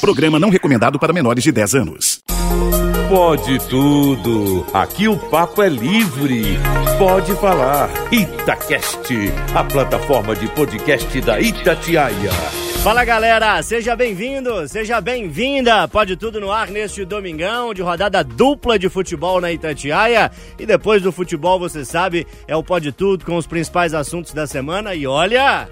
[0.00, 2.20] Programa não recomendado para menores de 10 anos.
[3.08, 4.64] Pode tudo.
[4.72, 6.58] Aqui o papo é livre.
[6.98, 7.90] Pode falar.
[8.12, 9.12] Itacast,
[9.54, 12.30] a plataforma de podcast da Itatiaia.
[12.82, 15.88] Fala galera, seja bem-vindo, seja bem-vinda.
[15.88, 20.30] Pode tudo no ar neste domingão de rodada dupla de futebol na Itatiaia.
[20.58, 24.46] E depois do futebol, você sabe, é o Pode Tudo com os principais assuntos da
[24.46, 24.94] semana.
[24.94, 25.68] E olha,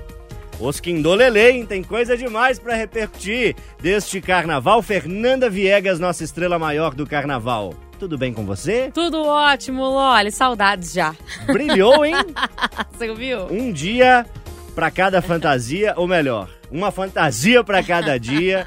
[0.59, 1.67] Osquindolele, hein?
[1.67, 4.83] Tem coisa demais para repercutir deste carnaval.
[4.83, 7.75] Fernanda Viegas, nossa estrela maior do carnaval.
[7.99, 8.91] Tudo bem com você?
[8.93, 10.31] Tudo ótimo, Loli.
[10.31, 11.15] Saudades já.
[11.47, 12.15] Brilhou, hein?
[12.93, 13.47] Você viu?
[13.47, 14.27] Um dia
[14.75, 18.67] para cada fantasia, ou melhor, uma fantasia para cada dia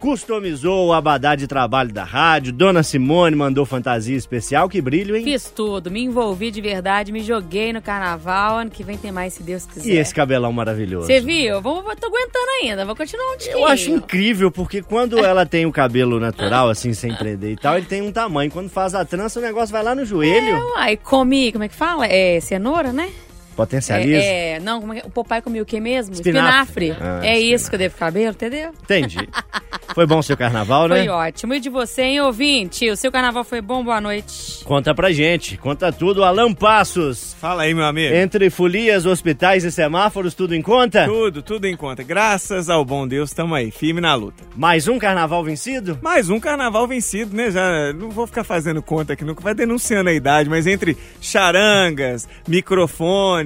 [0.00, 2.52] customizou o abadá de trabalho da rádio.
[2.52, 4.68] Dona Simone mandou fantasia especial.
[4.68, 5.22] Que brilho, hein?
[5.22, 8.58] Fiz tudo, me envolvi de verdade, me joguei no carnaval.
[8.58, 9.88] Ano que vem tem mais, se Deus quiser.
[9.88, 11.06] E esse cabelão maravilhoso?
[11.06, 11.60] Você viu?
[11.60, 13.52] Vou, vou, tô aguentando ainda, vou continuar um dia.
[13.52, 17.76] Eu acho incrível, porque quando ela tem o cabelo natural, assim, sem prender e tal,
[17.76, 18.50] ele tem um tamanho.
[18.50, 20.56] Quando faz a trança, o negócio vai lá no joelho.
[20.56, 22.06] É, aí come, como é que fala?
[22.06, 23.10] É cenoura, né?
[23.60, 24.22] Potencializa?
[24.22, 26.14] É, é, não, é, o papai comia o que mesmo?
[26.14, 26.88] Espinafre.
[26.88, 27.04] Espinafre.
[27.04, 27.52] Ah, é espinafre.
[27.52, 28.70] isso que eu devo cabelo, entendeu?
[28.82, 29.28] Entendi.
[29.94, 30.98] Foi bom o seu carnaval, né?
[30.98, 31.54] Foi ótimo.
[31.54, 32.88] E de você, hein, ouvinte?
[32.88, 33.82] O seu carnaval foi bom?
[33.82, 34.64] Boa noite.
[34.64, 35.56] Conta pra gente.
[35.56, 36.22] Conta tudo.
[36.22, 37.34] Alan Passos.
[37.40, 38.14] Fala aí, meu amigo.
[38.14, 41.06] Entre folias, hospitais e semáforos, tudo em conta?
[41.06, 42.02] Tudo, tudo em conta.
[42.02, 44.44] Graças ao bom Deus, estamos aí, firme na luta.
[44.54, 45.98] Mais um carnaval vencido?
[46.00, 47.50] Mais um carnaval vencido, né?
[47.50, 52.28] Já não vou ficar fazendo conta aqui, nunca vai denunciando a idade, mas entre charangas,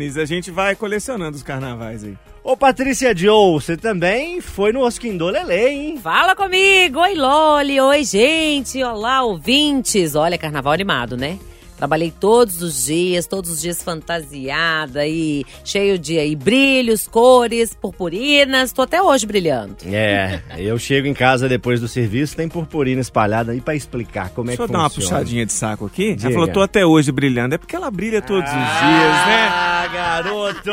[0.05, 2.16] microfones, a gente vai colecionando os carnavais aí.
[2.42, 5.98] Ô Patrícia Joe, você também foi no Osquindô Lele, hein?
[6.02, 7.00] Fala comigo!
[7.00, 10.14] Oi Loli, oi gente, olá ouvintes!
[10.14, 11.38] Olha, carnaval animado, né?
[11.77, 18.72] Trabalhei todos os dias, todos os dias fantasiada e cheio de aí, brilhos, cores, purpurinas.
[18.72, 19.77] Tô até hoje brilhando.
[19.86, 24.47] É, eu chego em casa depois do serviço, tem purpurina espalhada aí para explicar como
[24.47, 24.89] Deixa é que funciona.
[24.89, 26.14] Deixa eu dar uma puxadinha de saco aqui.
[26.14, 26.28] Diga.
[26.28, 27.55] Ela falou, tô até hoje brilhando.
[27.55, 29.48] É porque ela brilha todos ah, os dias, né?
[29.50, 30.71] Ah, garoto!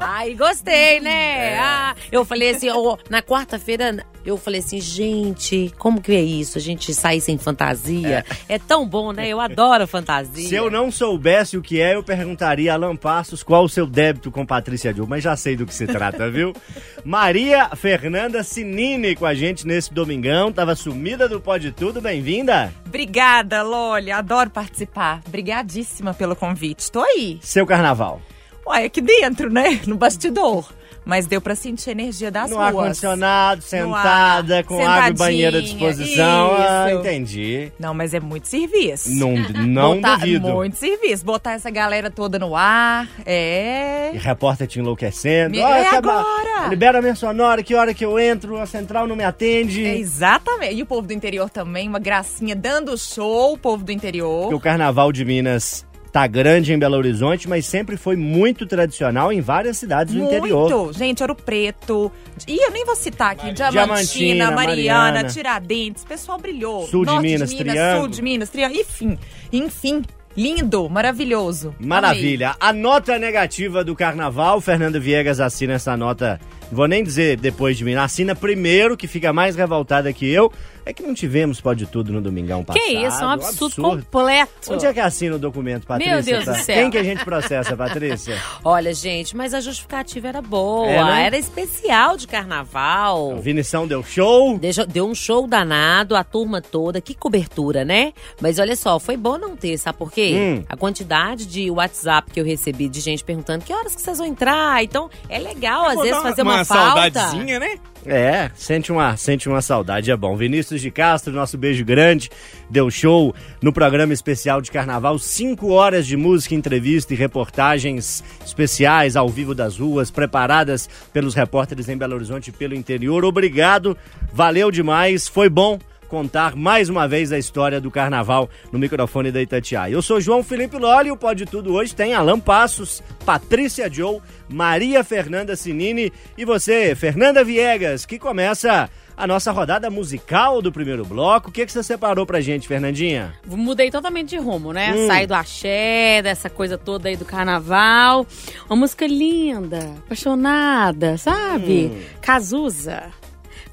[0.00, 1.54] Ai, gostei, né?
[1.54, 1.58] É.
[1.58, 6.56] Ah, eu falei assim, oh, na quarta-feira eu falei assim, gente, como que é isso?
[6.56, 8.24] A gente sair sem fantasia.
[8.48, 9.28] É, é tão bom, né?
[9.28, 10.48] Eu adoro fantasia.
[10.48, 13.86] Se eu não soubesse o que é, eu perguntaria a Alan Passos qual o seu
[13.86, 16.54] débito com Patrícia Dil, mas já sei do que se trata, viu?
[17.04, 22.72] Maria Fernanda Sinini com a gente nesse domingão, tava sumida do Pode Tudo, bem-vinda.
[22.86, 25.20] Obrigada, Loli, adoro participar.
[25.26, 27.38] Obrigadíssima pelo convite, tô aí.
[27.42, 28.22] Seu carnaval.
[28.66, 29.80] Ué, aqui dentro, né?
[29.86, 30.66] No bastidor
[31.04, 32.72] mas deu para sentir a energia das no ruas.
[32.72, 36.54] No ar-condicionado, sentada, ar, com água e banheiro à disposição.
[36.54, 36.62] Isso.
[36.62, 37.72] Ah, entendi.
[37.78, 39.10] Não, mas é muito serviço.
[39.10, 39.34] Não,
[39.66, 40.48] não Botar, duvido.
[40.48, 41.24] Muito serviço.
[41.24, 44.12] Botar essa galera toda no ar, é...
[44.14, 45.50] E repórter te enlouquecendo.
[45.50, 45.58] Me...
[45.58, 46.68] é agora!
[46.68, 49.84] Libera a minha sonora, que hora que eu entro, a central não me atende.
[49.84, 50.74] É exatamente.
[50.74, 54.42] E o povo do interior também, uma gracinha dando show, o povo do interior.
[54.42, 55.84] Porque o Carnaval de Minas
[56.14, 60.30] tá grande em Belo Horizonte, mas sempre foi muito tradicional em várias cidades muito.
[60.30, 60.70] do interior.
[60.70, 62.12] Muito, gente, Ouro Preto.
[62.46, 66.86] E eu nem vou citar aqui, Diamantina, Diamantina Mariana, Mariana, Tiradentes, o pessoal brilhou.
[66.86, 68.00] Sul de Norte Minas, de Minas Triângulo.
[68.00, 69.18] Sul de Minas, Triângulo, enfim,
[69.52, 70.02] enfim.
[70.36, 71.74] Lindo, maravilhoso.
[71.80, 72.54] Maravilha.
[72.60, 76.40] A nota negativa do carnaval, Fernanda Viegas assina essa nota.
[76.74, 80.52] Vou nem dizer depois de mim, assina primeiro, que fica mais revoltada que eu.
[80.86, 82.82] É que não tivemos pode tudo no domingão passado.
[82.82, 84.74] Que isso, é um absurdo, completo.
[84.74, 86.14] Onde é que assina o documento, Patrícia?
[86.14, 86.52] Meu Deus pra...
[86.52, 86.76] do céu.
[86.76, 88.38] Quem que a gente processa, Patrícia?
[88.62, 90.86] Olha, gente, mas a justificativa era boa.
[90.86, 91.26] É, né?
[91.26, 93.32] Era especial de carnaval.
[93.32, 94.58] A Vinição deu show.
[94.58, 97.00] Deu, deu um show danado, a turma toda.
[97.00, 98.12] Que cobertura, né?
[98.38, 100.34] Mas olha só, foi bom não ter, sabe por quê?
[100.36, 100.64] Hum.
[100.68, 104.26] A quantidade de WhatsApp que eu recebi de gente perguntando que horas que vocês vão
[104.26, 104.84] entrar.
[104.84, 107.20] Então, é legal, às Vou vezes, fazer uma, uma falta.
[107.20, 107.78] saudadezinha, né?
[108.06, 110.36] É, sente uma, sente uma saudade, é bom.
[110.36, 112.30] Vinícius de Castro, nosso beijo grande,
[112.68, 115.18] deu show no programa especial de carnaval.
[115.18, 121.88] Cinco horas de música, entrevista e reportagens especiais ao vivo das ruas, preparadas pelos repórteres
[121.88, 123.24] em Belo Horizonte e pelo interior.
[123.24, 123.96] Obrigado,
[124.32, 125.78] valeu demais, foi bom
[126.14, 129.92] contar mais uma vez a história do carnaval no microfone da Itatiaia.
[129.92, 135.02] Eu sou João Felipe Loli, o Pode Tudo hoje tem Alan Passos, Patrícia Joe, Maria
[135.02, 141.48] Fernanda Sinini e você, Fernanda Viegas, que começa a nossa rodada musical do primeiro bloco.
[141.48, 143.34] O que, que você separou pra gente, Fernandinha?
[143.44, 144.94] Mudei totalmente de rumo, né?
[144.94, 145.08] Hum.
[145.08, 148.24] Saí do axé, dessa coisa toda aí do carnaval.
[148.70, 151.90] Uma música linda, apaixonada, sabe?
[151.92, 152.00] Hum.
[152.20, 153.23] Cazuza.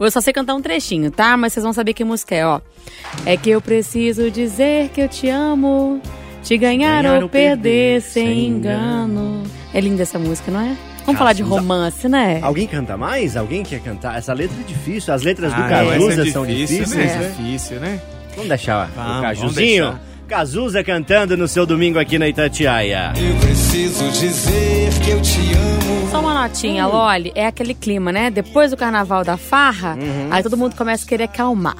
[0.06, 1.36] Eu só sei cantar um trechinho, tá?
[1.38, 2.60] Mas vocês vão saber que música é, ó.
[3.26, 6.02] É que eu preciso dizer que eu te amo,
[6.44, 9.44] te ganhar, Ganhar ou ou perder, perder sem sem engano.
[9.74, 10.76] É linda essa música, não é?
[11.06, 11.60] Vamos falar de Cazuza.
[11.62, 12.40] romance, né?
[12.44, 13.36] Alguém canta mais?
[13.36, 14.18] Alguém quer cantar?
[14.18, 15.14] Essa letra é difícil.
[15.14, 17.18] As letras do Ah, Cazuza essa é são difícil, difíceis, né?
[17.18, 17.34] né?
[17.38, 18.02] Difícil, né?
[18.36, 19.84] Vamos deixar Vamos, o vamos Cajuzinho.
[19.86, 20.11] deixar.
[20.36, 23.12] Cazuza cantando no seu domingo aqui na Itatiaia.
[23.18, 26.10] Eu preciso dizer que eu te amo.
[26.10, 28.32] Só uma notinha, Loli, é aquele clima, né?
[28.32, 30.30] Depois do carnaval da farra, Uhum.
[30.32, 31.76] aí todo mundo começa a querer acalmar.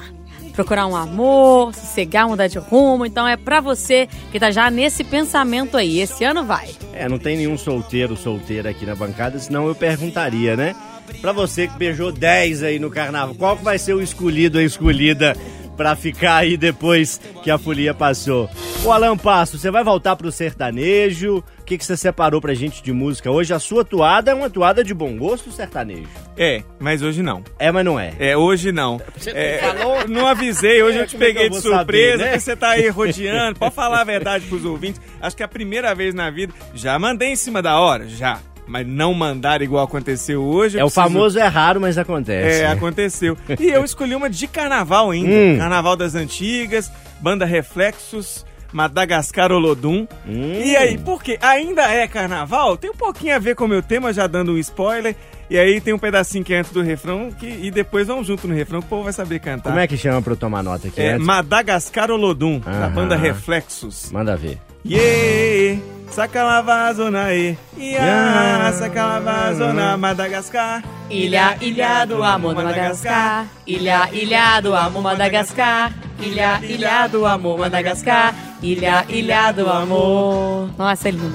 [0.52, 3.06] Procurar um amor, sossegar, mudar de rumo.
[3.06, 5.98] Então é pra você que tá já nesse pensamento aí.
[6.00, 6.68] Esse ano vai.
[6.92, 10.76] É, não tem nenhum solteiro, solteira aqui na bancada, senão eu perguntaria, né?
[11.22, 14.64] Pra você que beijou 10 aí no carnaval, qual que vai ser o escolhido ou
[14.64, 15.34] escolhida
[15.76, 18.48] pra ficar aí depois que a folia passou?
[18.84, 21.38] O Alan Passo, você vai voltar pro sertanejo?
[21.60, 23.54] O que, que você separou pra gente de música hoje?
[23.54, 26.08] A sua toada é uma toada de bom gosto sertanejo?
[26.36, 27.44] É, mas hoje não.
[27.58, 28.12] É, mas não é.
[28.18, 29.00] É, hoje não.
[29.26, 29.60] É,
[30.08, 32.24] não avisei, hoje eu te é peguei eu de vou saber, surpresa, né?
[32.24, 33.58] porque você tá aí rodeando.
[33.60, 35.00] Pode falar a verdade pros ouvintes.
[35.20, 36.52] Acho que é a primeira vez na vida.
[36.74, 38.40] Já mandei em cima da hora, já.
[38.72, 40.78] Mas não mandar igual aconteceu hoje.
[40.78, 42.60] É o preciso- famoso é raro, mas acontece.
[42.60, 42.72] É, né?
[42.72, 43.36] aconteceu.
[43.60, 45.30] E eu escolhi uma de carnaval ainda.
[45.30, 45.58] Hum.
[45.58, 46.90] Carnaval das Antigas,
[47.20, 50.06] Banda Reflexos, Madagascar Olodum.
[50.26, 50.54] Hum.
[50.64, 54.10] E aí, porque ainda é carnaval, tem um pouquinho a ver com o meu tema,
[54.10, 55.14] já dando um spoiler.
[55.50, 58.48] E aí tem um pedacinho que é antes do refrão que, e depois vamos junto
[58.48, 59.70] no refrão que o povo vai saber cantar.
[59.70, 61.00] Como é que chama pra eu tomar nota aqui?
[61.00, 61.26] É antes?
[61.26, 62.90] Madagascar Olodum, da Aham.
[62.90, 64.10] banda Reflexos.
[64.10, 64.58] Manda ver.
[64.84, 65.80] Yeah,
[66.10, 70.82] sacalavazona e yeah, sacalavazona Madagascar.
[71.08, 73.46] Ilha, ilha do amor, Madagascar.
[73.66, 75.92] Ilha, ilha do amor, Madagascar.
[76.18, 78.34] Ilha, ilha do amor, Madagascar.
[78.62, 80.70] Ilha, ilha do amor.
[80.78, 81.32] Nossa, é lindo.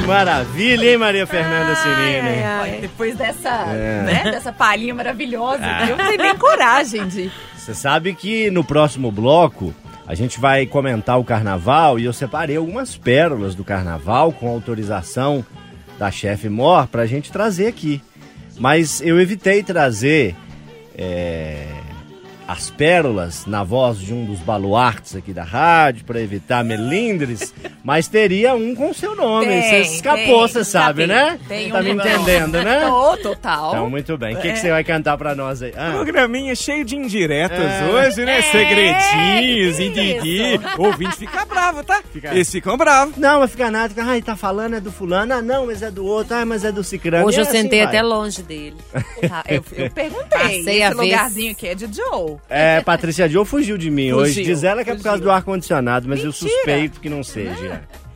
[0.00, 2.42] Que maravilha, hein, Maria Fernanda Cirine?
[2.62, 4.02] Olha, depois dessa, É.
[4.02, 5.86] né, dessa palhinha maravilhosa, Ah.
[5.88, 7.30] eu não tenho nem coragem de.
[7.56, 9.74] Você sabe que no próximo bloco
[10.06, 15.44] a gente vai comentar o carnaval e eu separei algumas pérolas do carnaval com autorização
[15.98, 18.02] da chefe Mor pra gente trazer aqui.
[18.58, 20.34] Mas eu evitei trazer
[20.96, 21.66] é,
[22.52, 27.52] as pérolas na voz de um dos baluartes aqui da rádio para evitar melindres,
[27.82, 29.46] mas teria um com seu nome.
[29.62, 31.38] Você escapou, você sabe, né?
[31.48, 32.04] Tem tá um me não.
[32.04, 32.80] entendendo, né?
[32.86, 33.70] Tô, total.
[33.70, 34.34] Então, muito bem.
[34.34, 34.56] O que, que É.
[34.56, 35.72] você vai cantar pra nós aí?
[35.76, 35.92] Ah.
[35.92, 37.84] Programinha cheio de indiretas É.
[37.86, 38.38] hoje, né?
[38.38, 40.60] É, Segredinhos, indidi.
[40.78, 42.02] O ouvinte fica bravo, tá?
[42.12, 43.16] Fica- Eles ficam bravos.
[43.16, 43.88] Não, mas fica nada.
[43.88, 45.32] Fica, ai, tá falando, é do fulano.
[45.34, 46.34] Ah, não, mas é do outro.
[46.36, 47.26] Ah, mas é do cicrano.
[47.26, 47.88] Hoje E eu assim sentei vai.
[47.88, 48.76] até longe dele.
[49.28, 50.26] Tá, eu, eu perguntei.
[50.38, 51.10] Passei a esse vez.
[51.10, 52.36] lugarzinho aqui é de Joe.
[52.48, 54.34] É, Patrícia Joe fugiu de mim hoje.
[54.34, 55.30] Fugiu, Diz ela que é por causa fugiu.
[55.32, 56.50] do ar-condicionado, mas eu Mentira.
[56.50, 57.82] suspeito que não seja.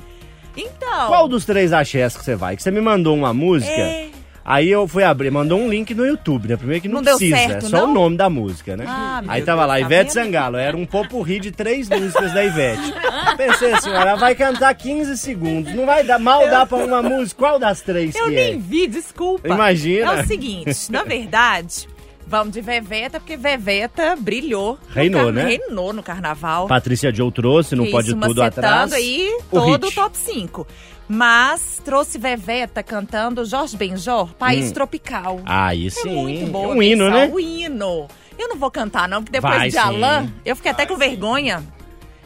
[0.59, 1.09] Então.
[1.09, 2.57] Qual dos três axés que você vai?
[2.57, 3.71] Que você me mandou uma música.
[3.71, 4.09] É.
[4.43, 6.57] Aí eu fui abrir, mandou um link no YouTube, né?
[6.57, 7.91] Primeiro que não, Não deu precisa, certo, é só não?
[7.91, 8.85] o nome da música, né?
[8.89, 10.25] Ah, Aí tava Deus, lá, tá Ivete vendo?
[10.25, 12.95] Sangalo, era um popurri de três músicas da Ivete.
[13.37, 17.37] Pensei assim, ela vai cantar 15 segundos, não vai dar, mal dar pra uma música,
[17.39, 18.57] qual das três Eu nem é?
[18.57, 19.47] vi, desculpa.
[19.49, 20.15] Imagina.
[20.15, 21.89] É o seguinte, na verdade,
[22.27, 24.79] vamos de Veveta, porque Veveta brilhou.
[24.89, 25.45] no Reinou, né?
[25.45, 26.67] Reinou no carnaval.
[26.67, 28.93] Patrícia Joe trouxe, não Que pode isso, tudo atrás.
[28.93, 30.67] aí O todo o top 5.
[31.09, 34.75] Mas trouxe Veveta cantando Jorge Benjor, País Hum.
[34.75, 35.41] Tropical.
[35.47, 37.31] Aí É sim, muito é a um hino, né?
[37.33, 38.09] O hino.
[38.39, 39.79] Eu não vou cantar, não, porque depois Vai, de.
[39.79, 41.63] Alain, eu fiquei até com vergonha.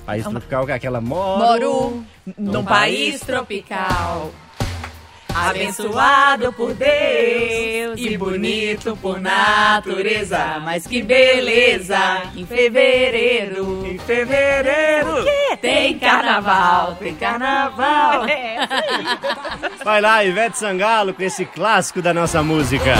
[0.06, 1.38] País tropical com aquela moro.
[1.38, 2.04] Moro
[2.38, 4.32] num país tropical.
[5.34, 10.60] Abençoado por Deus e bonito por natureza.
[10.62, 12.22] Mas que beleza!
[12.36, 15.24] Em fevereiro, em fevereiro,
[15.60, 18.26] tem carnaval, tem carnaval.
[18.30, 22.94] É, Vai lá, Ivete Sangalo com esse clássico da nossa música.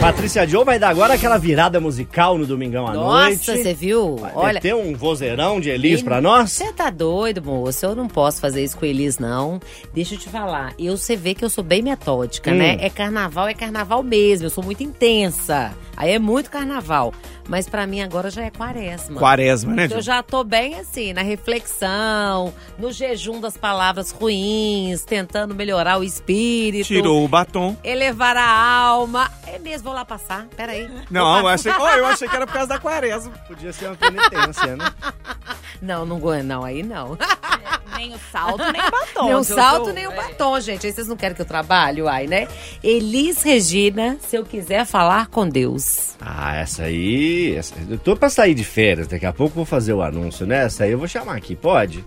[0.00, 3.48] Patrícia Joe vai dar agora aquela virada musical no domingão à noite.
[3.48, 4.16] Nossa, você viu?
[4.16, 6.52] Vai Olha, ter um vozeirão de Elis pra nós?
[6.52, 7.84] Você tá doido, moço?
[7.84, 9.60] Eu não posso fazer isso com eles, não.
[9.92, 10.72] Deixa eu te falar.
[10.78, 12.54] Eu, você vê que eu sou bem metódica, Hum.
[12.56, 12.78] né?
[12.80, 14.46] É carnaval, é carnaval mesmo.
[14.46, 15.72] Eu sou muito intensa.
[16.00, 17.12] Aí é muito carnaval.
[17.46, 19.18] Mas pra mim agora já é quaresma.
[19.20, 20.00] Quaresma, né, Eu Dil?
[20.00, 26.86] já tô bem assim, na reflexão, no jejum das palavras ruins, tentando melhorar o espírito.
[26.86, 27.76] Tirou o batom.
[27.84, 29.30] Elevar a alma.
[29.46, 30.46] É mesmo, vou lá passar.
[30.56, 30.88] Peraí.
[31.10, 33.32] Não, eu achei, oh, eu achei que era por causa da quaresma.
[33.46, 34.86] Podia ser uma penitência, né?
[35.82, 37.16] Não, não, não, aí não.
[37.96, 39.24] Nem o salto, nem o batom.
[39.24, 40.86] Nem o salto, nem o batom, gente.
[40.86, 42.48] Aí vocês não querem que eu trabalhe, uai, né?
[42.82, 45.89] Elis Regina, se eu quiser falar com Deus.
[46.20, 47.54] Ah, essa aí.
[47.56, 50.46] essa- eu tô pra sair de férias, daqui a pouco eu vou fazer o anúncio,
[50.46, 50.64] né?
[50.64, 52.04] Essa aí eu vou chamar aqui, pode?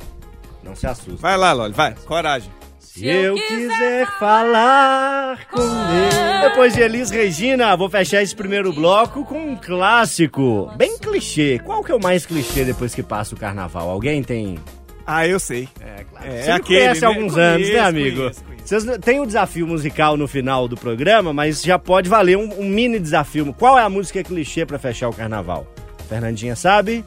[0.63, 1.15] Não se assusta.
[1.21, 1.93] Vai lá, Loli, vai.
[2.05, 2.49] Coragem.
[2.79, 6.43] Se eu quiser falar com Deus.
[6.43, 10.71] Depois de Elis Regina, vou fechar esse primeiro bloco com um clássico.
[10.77, 11.59] Bem clichê.
[11.65, 13.89] Qual que é o mais clichê depois que passa o carnaval?
[13.89, 14.59] Alguém tem
[15.07, 15.67] Ah, eu sei.
[15.81, 16.27] É, claro.
[16.27, 17.15] É, Você me aquele, conhece há né?
[17.15, 18.17] alguns Conheço, anos, né, amigo?
[18.21, 18.52] conheço, conheço.
[18.63, 22.69] Vocês tem um desafio musical no final do programa, mas já pode valer um, um
[22.69, 23.53] mini desafio.
[23.53, 25.67] Qual é a música clichê pra fechar o carnaval?
[26.07, 27.03] Fernandinha sabe?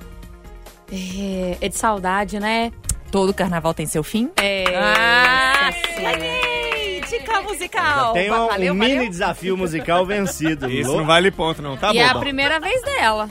[0.93, 2.71] É, é de saudade, né?
[3.11, 4.31] Todo carnaval tem seu fim?
[4.37, 4.65] É.
[4.77, 5.71] Ah!
[7.09, 8.13] Dica musical!
[8.13, 8.97] Tem um, valeu, um valeu.
[8.97, 10.67] mini desafio musical vencido.
[10.71, 11.77] Esse Lo- não vale ponto, não.
[11.77, 12.21] Tá e é a bom.
[12.21, 13.29] primeira vez dela.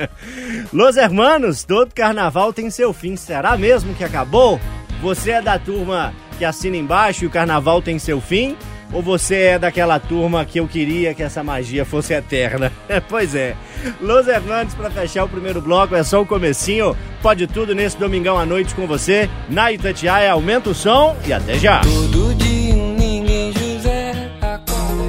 [0.72, 3.14] Los Hermanos, todo carnaval tem seu fim.
[3.16, 4.58] Será mesmo que acabou?
[5.02, 8.56] Você é da turma que assina embaixo e o carnaval tem seu fim?
[8.92, 12.72] Ou você é daquela turma que eu queria que essa magia fosse eterna?
[13.08, 13.54] pois é.
[14.00, 16.96] Los Hermanos, pra fechar o primeiro bloco, é só o comecinho.
[17.22, 19.30] Pode tudo nesse domingão à noite com você.
[19.48, 21.80] Na Itatiaia, aumenta o som e até já.
[21.82, 22.61] Todo dia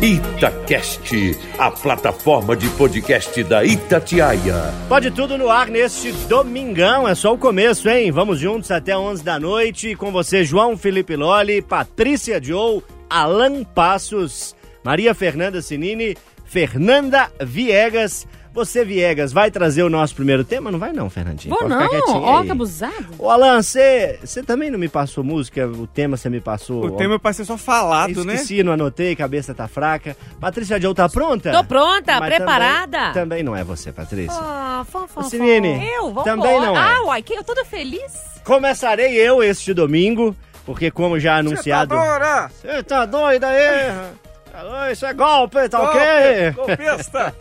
[0.04, 1.16] Itacast,
[1.58, 4.74] a plataforma de podcast da Itatiaia.
[4.90, 8.12] Pode tudo no ar neste domingão, é só o começo, hein?
[8.12, 14.54] Vamos juntos até 11 da noite com você, João Felipe Loli, Patrícia Joe, Alan Passos,
[14.84, 18.28] Maria Fernanda Sinini, Fernanda Viegas.
[18.54, 20.70] Você, Viegas, vai trazer o nosso primeiro tema?
[20.70, 21.50] Não vai não, Fernandinha.
[21.50, 22.22] Vou Pode não.
[22.22, 23.08] Ó, que abusado.
[23.18, 25.68] Ô, Alan, você também não me passou música?
[25.68, 26.86] O tema você me passou?
[26.86, 28.36] O tema é pra ser só falado, né?
[28.36, 30.16] Esqueci, não anotei, cabeça tá fraca.
[30.40, 31.52] Patrícia Joe tá pronta?
[31.52, 32.98] Tô pronta, Mas preparada.
[32.98, 34.38] Também, também não é você, Patrícia.
[34.40, 35.24] Ah, fã, fã.
[35.24, 36.80] Sinine, Eu, vamos também não é.
[36.80, 38.14] Ah, uai, que eu toda feliz.
[38.44, 41.96] Começarei eu este domingo, porque como já anunciado...
[41.96, 42.52] Bora!
[42.62, 44.14] Você tá doida aí?
[44.54, 46.52] Alô, Isso é golpe, tá ok?
[46.52, 47.34] Golpista!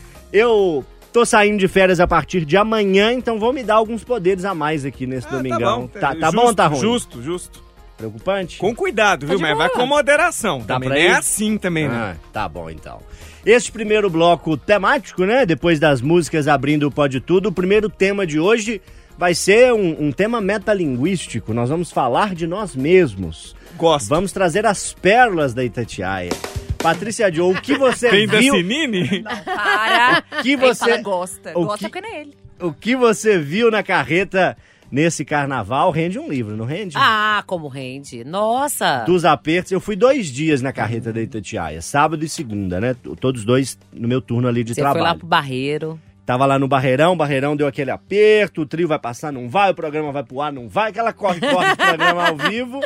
[0.32, 4.44] Eu tô saindo de férias a partir de amanhã, então vou me dar alguns poderes
[4.44, 5.88] a mais aqui nesse Ah, domingão.
[5.88, 6.80] Tá, tá Justo, bom tá ruim?
[6.80, 7.62] Justo, justo.
[7.96, 8.56] Preocupante?
[8.58, 9.36] Com cuidado, viu?
[9.36, 10.60] de Mas vai com moderação.
[10.60, 11.06] Dá também.
[11.06, 12.16] é assim também, né?
[12.16, 12.98] Ah, tá bom então.
[13.44, 15.44] Este primeiro bloco temático, né?
[15.44, 18.80] Depois das músicas abrindo o Pode Tudo, o primeiro tema de hoje
[19.18, 21.52] vai ser um, um tema metalinguístico.
[21.52, 23.54] Nós vamos falar de nós mesmos.
[23.76, 24.08] Gosto.
[24.08, 26.30] Vamos trazer as pérolas da Itatiaia.
[26.82, 28.54] Patrícia Joe, o que você Tem da viu?
[28.54, 29.22] Sinine?
[29.22, 30.22] Para.
[30.42, 31.50] que Ele você- fala gosta.
[31.58, 32.34] o Gosta que- porque não é ele.
[32.60, 34.56] O que você viu na carreta
[34.90, 36.96] nesse carnaval rende um livro, não rende?
[36.98, 38.24] Ah, como rende.
[38.24, 39.04] Nossa.
[39.04, 42.94] Dos apertos, eu fui dois dias na carreta da Itatiaia, sábado e segunda, né?
[43.20, 45.00] Todos dois no meu turno ali de Você trabalho.
[45.04, 45.98] foi lá pro Barreiro.
[46.30, 49.72] Tava lá no Barreirão, o Barreirão deu aquele aperto, o trio vai passar, não vai,
[49.72, 52.78] o programa vai pro ar, não vai, aquela corre-corre do programa ao vivo.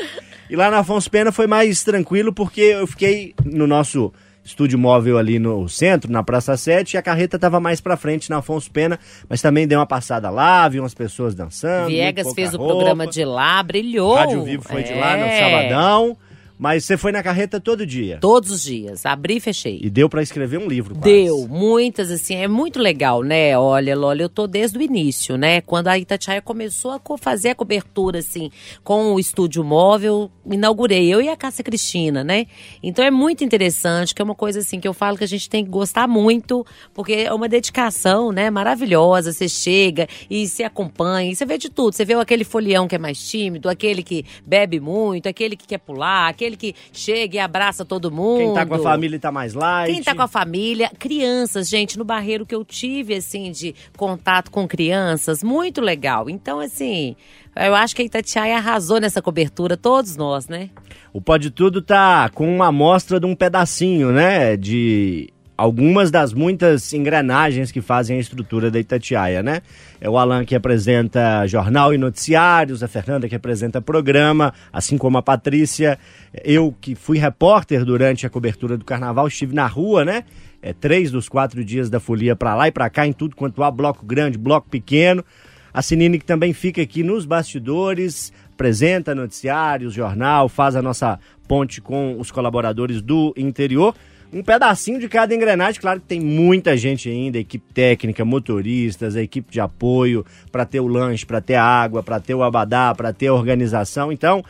[0.49, 4.11] E lá na Afonso Pena foi mais tranquilo, porque eu fiquei no nosso
[4.43, 8.31] estúdio móvel ali no centro, na Praça 7, e a carreta tava mais pra frente
[8.31, 8.99] na Afonso Pena,
[9.29, 11.89] mas também dei uma passada lá, vi umas pessoas dançando.
[11.89, 14.15] Viegas fez o programa de lá, brilhou.
[14.15, 15.39] Rádio Vivo foi de lá no É.
[15.39, 16.17] sabadão,
[16.59, 18.19] mas você foi na carreta todo dia.
[18.21, 19.05] Todos os dias.
[19.05, 19.81] Abri e fechei.
[19.83, 21.05] E deu pra escrever um livro, quase.
[21.05, 23.59] Deu, muitas, assim, é muito legal, né?
[23.59, 25.61] Olha, Lola, eu tô desde o início, né?
[25.61, 28.51] Quando a Itatiaia começou a fazer a cobertura, assim,
[28.83, 32.47] com o estúdio móvel, inaugurei, eu e a Cássia Cristina, né?
[32.83, 35.49] Então é muito interessante, que é uma coisa, assim, que eu falo que a gente
[35.49, 38.51] tem que gostar muito, porque é uma dedicação, né?
[38.51, 42.87] Maravilhosa, você chega e se acompanha, e você vê de tudo, você vê aquele folião
[42.87, 47.37] que é mais tímido, aquele que bebe muito, aquele que quer pular, aquele que chega
[47.37, 48.39] e abraça todo mundo.
[48.39, 49.93] Quem tá com a família tá mais light.
[49.93, 54.51] Quem tá com a família, crianças, gente, no barreiro que eu tive, assim, de contato
[54.51, 56.31] com crianças, muito legal.
[56.31, 57.17] Então, assim,
[57.57, 60.71] eu acho que a Itatiaia arrasou nessa cobertura, todos nós, né?
[61.13, 64.57] O Pode Tudo tá com uma amostra de um pedacinho, né?
[64.57, 69.63] De algumas das muitas engrenagens que fazem a estrutura da Itatiaia, né?
[70.01, 75.19] É o Alan que apresenta jornal e noticiários, a Fernanda que apresenta programa, assim como
[75.19, 75.99] a Patrícia.
[76.45, 80.25] Eu que fui repórter durante a cobertura do carnaval, estive na rua, né?
[80.61, 83.63] É, três dos quatro dias da folia pra lá e pra cá, em tudo quanto
[83.63, 85.25] há, bloco grande, bloco pequeno.
[85.73, 91.81] A Sinine que também fica aqui nos bastidores, apresenta noticiários, jornal, faz a nossa ponte
[91.81, 93.95] com os colaboradores do interior.
[94.35, 99.53] Um pedacinho de cada engrenagem, claro que tem muita gente ainda, equipe técnica, motoristas, equipe
[99.53, 103.13] de apoio para ter o lanche, para ter a água, para ter o abadá, para
[103.13, 104.11] ter a organização.
[104.11, 104.45] Então,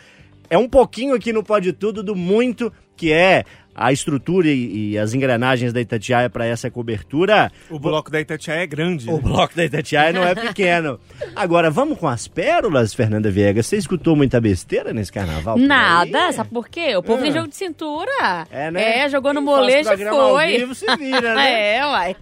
[0.48, 4.98] é um pouquinho aqui no Pode Tudo do muito que é a estrutura e, e
[4.98, 7.50] as engrenagens da Itatiaia para essa cobertura.
[7.68, 9.08] O bloco da Itatiaia é grande.
[9.08, 9.20] O né?
[9.22, 11.00] bloco da Itatiaia não é pequeno.
[11.34, 13.66] Agora, vamos com as pérolas, Fernanda Viegas.
[13.66, 15.58] Você escutou muita besteira nesse carnaval?
[15.58, 16.96] Nada, sabe por quê?
[16.96, 18.46] O povo tem jogo de cintura.
[18.50, 19.00] É, né?
[19.00, 20.58] É, jogou no molejo e programa ao foi.
[20.58, 21.76] vivo se vira, né?
[21.76, 22.16] É, uai.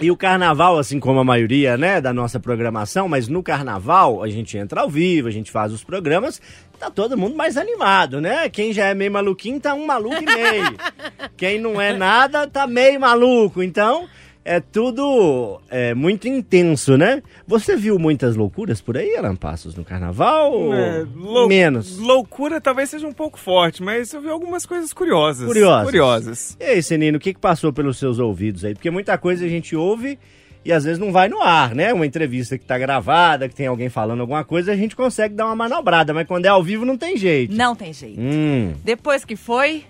[0.00, 4.28] E o carnaval, assim como a maioria, né, da nossa programação, mas no carnaval a
[4.28, 6.40] gente entra ao vivo, a gente faz os programas,
[6.84, 8.48] tá todo mundo mais animado, né?
[8.48, 10.74] Quem já é meio maluquinho tá um maluco e meio.
[11.36, 13.62] Quem não é nada tá meio maluco.
[13.62, 14.06] Então,
[14.44, 17.22] é tudo é, muito intenso, né?
[17.46, 20.74] Você viu muitas loucuras por aí, Alan Passos, no carnaval?
[20.74, 21.98] É, lou- Menos.
[21.98, 25.46] Loucura talvez seja um pouco forte, mas eu vi algumas coisas curiosas.
[25.46, 25.84] Curiosas.
[25.86, 26.56] Curiosas.
[26.60, 28.74] E aí, Senino, o que, que passou pelos seus ouvidos aí?
[28.74, 30.18] Porque muita coisa a gente ouve
[30.64, 31.92] e às vezes não vai no ar, né?
[31.92, 35.46] Uma entrevista que tá gravada, que tem alguém falando alguma coisa, a gente consegue dar
[35.46, 37.54] uma manobrada, mas quando é ao vivo não tem jeito.
[37.54, 38.20] Não tem jeito.
[38.20, 39.84] Hum, Depois que foi,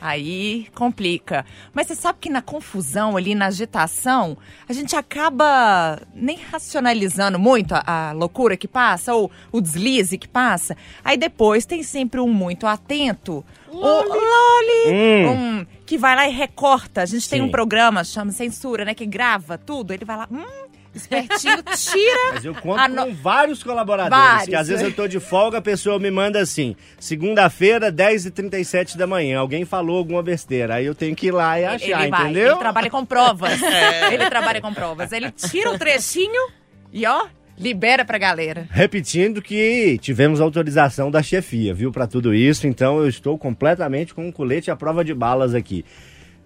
[0.00, 1.44] aí complica.
[1.72, 4.36] Mas você sabe que na confusão ali, na agitação,
[4.68, 10.28] a gente acaba nem racionalizando muito a, a loucura que passa ou o deslize que
[10.28, 10.76] passa.
[11.04, 13.44] Aí depois tem sempre um muito atento.
[13.70, 14.86] Um Loli!
[14.88, 15.30] Hum.
[15.30, 17.02] Um que vai lá e recorta.
[17.02, 17.46] A gente tem Sim.
[17.46, 18.94] um programa, chama Censura, né?
[18.94, 19.92] Que grava tudo.
[19.92, 20.57] Ele vai lá, hum,
[20.98, 22.32] espertinho, tira.
[22.34, 25.58] mas eu conto no- com vários colaboradores, Vários, que às vezes eu tô de folga,
[25.58, 30.94] a pessoa me manda assim, segunda-feira, 10h37 da manhã, alguém falou alguma besteira, aí eu
[30.94, 32.50] tenho que ir lá e achar, ele vai, entendeu?
[32.52, 33.58] ele trabalha com provas.
[34.12, 35.12] Ele trabalha com provas.
[35.12, 36.48] Ele tira o trechinho
[36.92, 37.26] e ó,
[37.58, 38.66] libera pra galera.
[38.70, 44.26] Repetindo que tivemos autorização da chefia, viu, pra tudo isso, então eu estou completamente com
[44.26, 45.84] um colete à prova de balas aqui.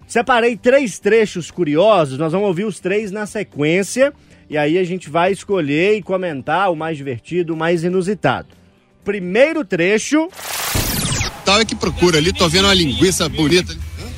[0.07, 4.13] Separei três trechos curiosos, nós vamos ouvir os três na sequência,
[4.49, 8.49] e aí a gente vai escolher e comentar o mais divertido, o mais inusitado.
[9.05, 10.29] Primeiro trecho.
[11.45, 13.77] Tal é que procura ali, tô vendo uma linguiça bonita.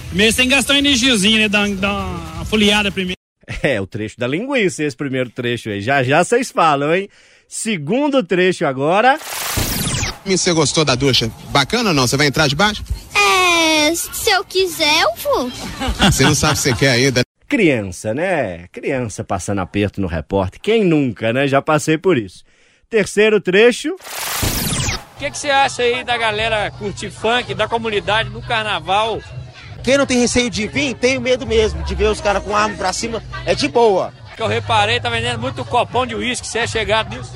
[0.08, 1.48] Primeiro você tem que gastar uma energiazinha, né?
[1.48, 1.92] Dar, dar
[2.36, 3.14] uma folheada primeiro.
[3.62, 5.80] É, o trecho da linguiça, esse primeiro trecho aí.
[5.80, 7.08] Já já vocês falam, hein?
[7.46, 9.18] Segundo trecho agora.
[10.24, 11.30] Você gostou da ducha?
[11.50, 12.06] Bacana ou não?
[12.06, 12.82] Você vai entrar debaixo?
[13.14, 15.52] É, se eu quiser, eu vou.
[16.10, 17.22] Você não sabe o que você quer ainda.
[17.54, 18.66] Criança, né?
[18.72, 20.60] Criança passando aperto no repórter.
[20.60, 21.46] Quem nunca, né?
[21.46, 22.42] Já passei por isso.
[22.90, 23.94] Terceiro trecho.
[23.94, 29.20] O que, que você acha aí da galera curtir funk, da comunidade no carnaval?
[29.84, 32.76] Quem não tem receio de vir, tem medo mesmo de ver os caras com arma
[32.76, 33.22] pra cima.
[33.46, 34.12] É de boa.
[34.34, 36.48] Que eu reparei, tá vendendo muito copão de uísque.
[36.48, 37.34] Você é chegado nisso?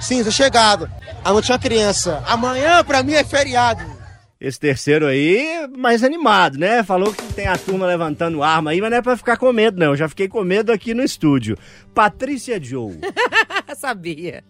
[0.00, 0.90] Sim, tô chegado.
[1.22, 2.24] Amanhã tinha uma criança.
[2.26, 3.84] Amanhã pra mim é feriado.
[4.40, 6.82] Esse terceiro aí, mais animado, né?
[6.82, 9.78] Falou que tem a turma levantando arma aí, mas não é pra ficar com medo,
[9.78, 9.88] não.
[9.88, 11.58] Eu já fiquei com medo aqui no estúdio.
[11.94, 12.98] Patrícia Joe,
[13.76, 14.42] Sabia.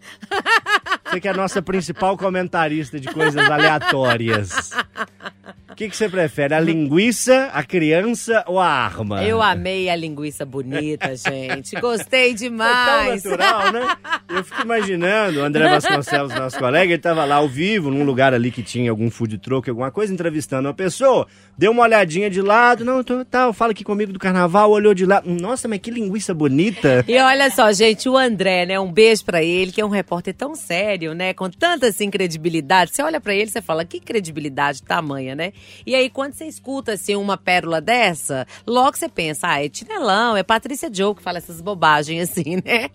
[1.05, 4.71] você que é a nossa principal comentarista de coisas aleatórias.
[5.81, 9.23] O que, que você prefere, a linguiça, a criança ou a arma?
[9.23, 11.75] Eu amei a linguiça bonita, gente.
[11.81, 13.23] Gostei Foi tão demais.
[13.23, 13.97] natural, né?
[14.29, 18.31] Eu fico imaginando, o André Vasconcelos, nosso colega, ele tava lá ao vivo, num lugar
[18.31, 21.25] ali que tinha algum food truck, alguma coisa, entrevistando uma pessoa,
[21.57, 25.07] deu uma olhadinha de lado, não, tô, tal, fala aqui comigo do carnaval, olhou de
[25.07, 27.03] lado, nossa, mas que linguiça bonita.
[27.07, 28.79] E olha só, gente, o André, né?
[28.79, 31.33] Um beijo pra ele, que é um repórter tão sério, né?
[31.33, 32.91] Com tanta assim credibilidade.
[32.93, 35.51] Você olha pra ele, você fala, que credibilidade tamanha, né?
[35.85, 40.37] E aí, quando você escuta assim uma pérola dessa, logo você pensa, ah, é Tinelão,
[40.37, 42.89] é Patrícia Joe que fala essas bobagens assim, né?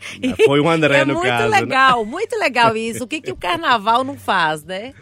[0.44, 1.60] Foi o André, é no muito caso, né?
[1.60, 3.04] legal, muito legal isso.
[3.04, 4.92] O que, que o carnaval não faz, né?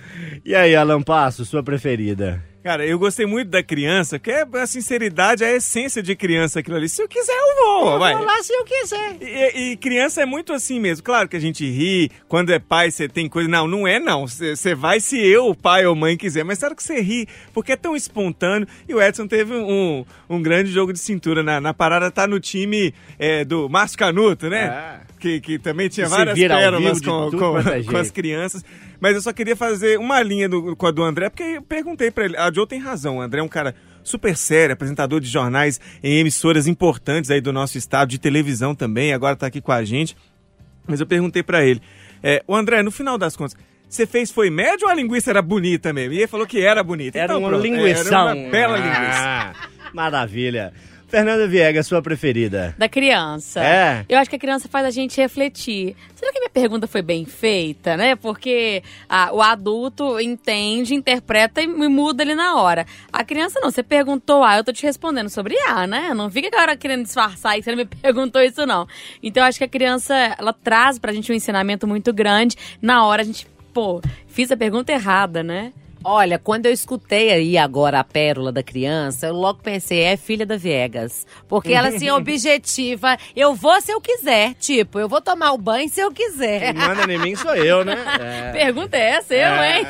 [0.44, 2.42] E aí, Alan Passo, sua preferida?
[2.64, 6.78] Cara, eu gostei muito da criança, que é a sinceridade, a essência de criança aquilo
[6.78, 6.88] ali.
[6.88, 8.14] Se eu quiser, eu vou, vai.
[8.14, 9.18] lá se eu quiser.
[9.20, 11.04] E, e criança é muito assim mesmo.
[11.04, 13.50] Claro que a gente ri, quando é pai você tem coisa.
[13.50, 14.26] Não, não é não.
[14.26, 16.42] Você vai se eu, pai ou mãe, quiser.
[16.42, 18.66] Mas claro que você ri, porque é tão espontâneo.
[18.88, 22.40] E o Edson teve um, um grande jogo de cintura na, na parada, tá no
[22.40, 24.68] time é, do Márcio Canuto, né?
[24.68, 25.00] Ah.
[25.24, 28.62] Que, que também tinha várias pérolas com, com, é com as crianças.
[29.00, 32.10] Mas eu só queria fazer uma linha do, com a do André, porque eu perguntei
[32.10, 32.36] pra ele.
[32.36, 36.18] A Joe tem razão, o André é um cara super sério, apresentador de jornais em
[36.18, 40.14] emissoras importantes aí do nosso estado, de televisão também, agora tá aqui com a gente.
[40.86, 41.80] Mas eu perguntei pra ele,
[42.22, 43.56] é, o André, no final das contas,
[43.88, 46.12] você fez foi médio ou a linguiça era bonita mesmo?
[46.12, 47.18] E ele falou que era bonita.
[47.18, 48.28] Era Então, uma pronto, linguição.
[48.28, 49.22] Era uma bela linguiça.
[49.22, 49.54] Ah,
[49.94, 50.72] maravilha.
[51.14, 52.74] Fernanda Viegas, sua preferida?
[52.76, 53.64] Da criança.
[53.64, 54.04] É.
[54.08, 55.94] Eu acho que a criança faz a gente refletir.
[56.12, 58.16] Será que a minha pergunta foi bem feita, né?
[58.16, 62.84] Porque ah, o adulto entende, interpreta e muda ali na hora.
[63.12, 63.70] A criança não.
[63.70, 66.12] Você perguntou A, eu tô te respondendo sobre A, né?
[66.14, 68.84] Não fica agora querendo disfarçar e você não me perguntou isso, não.
[69.22, 72.56] Então eu acho que a criança, ela traz pra gente um ensinamento muito grande.
[72.82, 75.72] Na hora a gente, pô, fiz a pergunta errada, né?
[76.04, 80.44] Olha, quando eu escutei aí agora a pérola da criança, eu logo pensei, é filha
[80.44, 81.26] da Viegas.
[81.48, 84.54] Porque ela, assim, objetiva, eu vou se eu quiser.
[84.54, 86.72] Tipo, eu vou tomar o banho se eu quiser.
[86.72, 87.94] Quem manda em mim sou eu, né?
[88.24, 88.52] É.
[88.52, 89.78] Pergunta é essa, eu, É.
[89.78, 89.86] hein?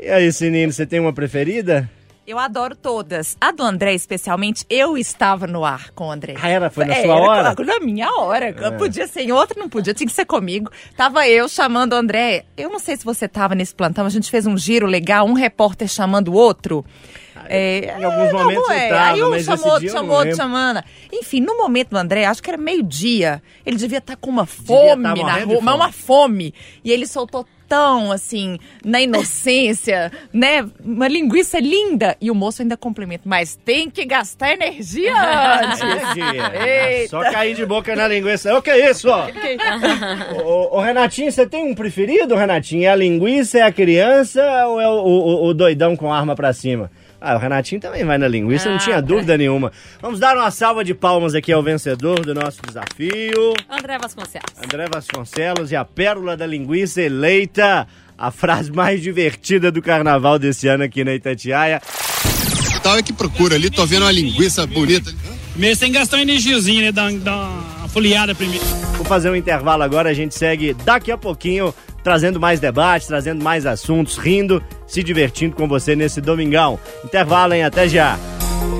[0.00, 1.88] E aí, Sininho, você tem uma preferida?
[2.26, 3.36] Eu adoro todas.
[3.38, 6.34] A do André, especialmente, eu estava no ar com o André.
[6.40, 6.70] Ah, era?
[6.70, 7.54] Foi na É, sua era hora?
[7.54, 8.46] claro, Na minha hora.
[8.46, 8.70] É.
[8.72, 10.70] Podia ser em outra, não podia, tinha que ser comigo.
[10.96, 12.46] Tava eu chamando o André.
[12.56, 15.34] Eu não sei se você tava nesse plantão, a gente fez um giro legal, um
[15.34, 16.82] repórter chamando o outro.
[17.46, 18.88] É, Em alguns momentos é.
[18.88, 20.82] tava, Aí um chamou, não chamou outro chamando.
[21.12, 24.64] Enfim, no momento do André, acho que era meio-dia, ele devia estar com uma Devia
[24.66, 26.54] fome tá na rua, mas uma fome.
[26.82, 30.66] E ele soltou tão, assim, na inocência, né?
[30.84, 32.16] Uma linguiça linda.
[32.20, 35.12] E o moço ainda complementa, mas tem que gastar energia
[35.62, 35.80] antes.
[36.66, 37.08] Eita.
[37.10, 38.54] Só cair de boca na linguiça.
[38.56, 39.26] O que é isso, ó?
[40.44, 42.84] Ô, ô, Renatinho, você tem um preferido, Renatinho?
[42.84, 46.52] É a linguiça, é a criança ou é o, o- o doidão com arma pra
[46.52, 46.90] cima?
[47.26, 49.72] Ah, o Renatinho também vai na linguiça, não Ah, tinha dúvida nenhuma.
[50.02, 53.54] Vamos dar uma salva de palmas aqui ao vencedor do nosso desafio.
[53.70, 54.50] André Vasconcelos.
[54.62, 60.68] André Vasconcelos e a pérola da linguiça eleita a frase mais divertida do carnaval desse
[60.68, 61.80] ano aqui na Itatiaia.
[62.82, 65.10] Tal é que procura ali, tô vendo uma linguiça bonita.
[65.52, 66.92] Primeiro sem gastar uma energiazinha, né?
[66.92, 67.36] Dar, dar
[67.78, 68.62] uma folheada primeiro.
[68.96, 71.74] Vou fazer um intervalo agora, a gente segue daqui a pouquinho,
[72.04, 76.78] trazendo mais debates, trazendo mais assuntos, rindo, se divertindo com você nesse domingão.
[77.02, 77.64] Intervalo, hein?
[77.64, 78.18] Até já.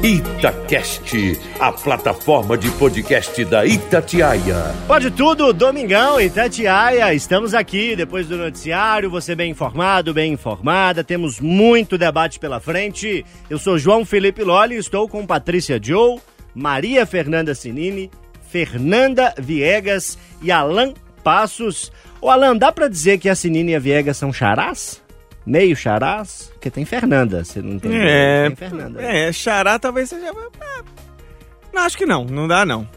[0.02, 4.74] Itacast, a plataforma de podcast da Itatiaia.
[4.86, 11.40] Pode tudo, Domingão, Itatiaia, estamos aqui depois do noticiário, você bem informado, bem informada, temos
[11.40, 13.24] muito debate pela frente.
[13.48, 16.18] Eu sou João Felipe Loli, estou com Patrícia Joe,
[16.54, 18.10] Maria Fernanda Sinini,
[18.50, 21.90] Fernanda Viegas e Alan Passos.
[22.24, 24.98] Ô Alan, dá pra dizer que a Sinini e a Viegas são charás?
[25.44, 26.50] Meio charás?
[26.54, 28.00] Porque tem Fernanda, você não entendeu?
[28.00, 29.02] É, Tem Fernanda.
[29.02, 30.28] é, xará talvez seja...
[30.28, 30.32] é,
[31.70, 32.88] Não, acho que não, não dá não.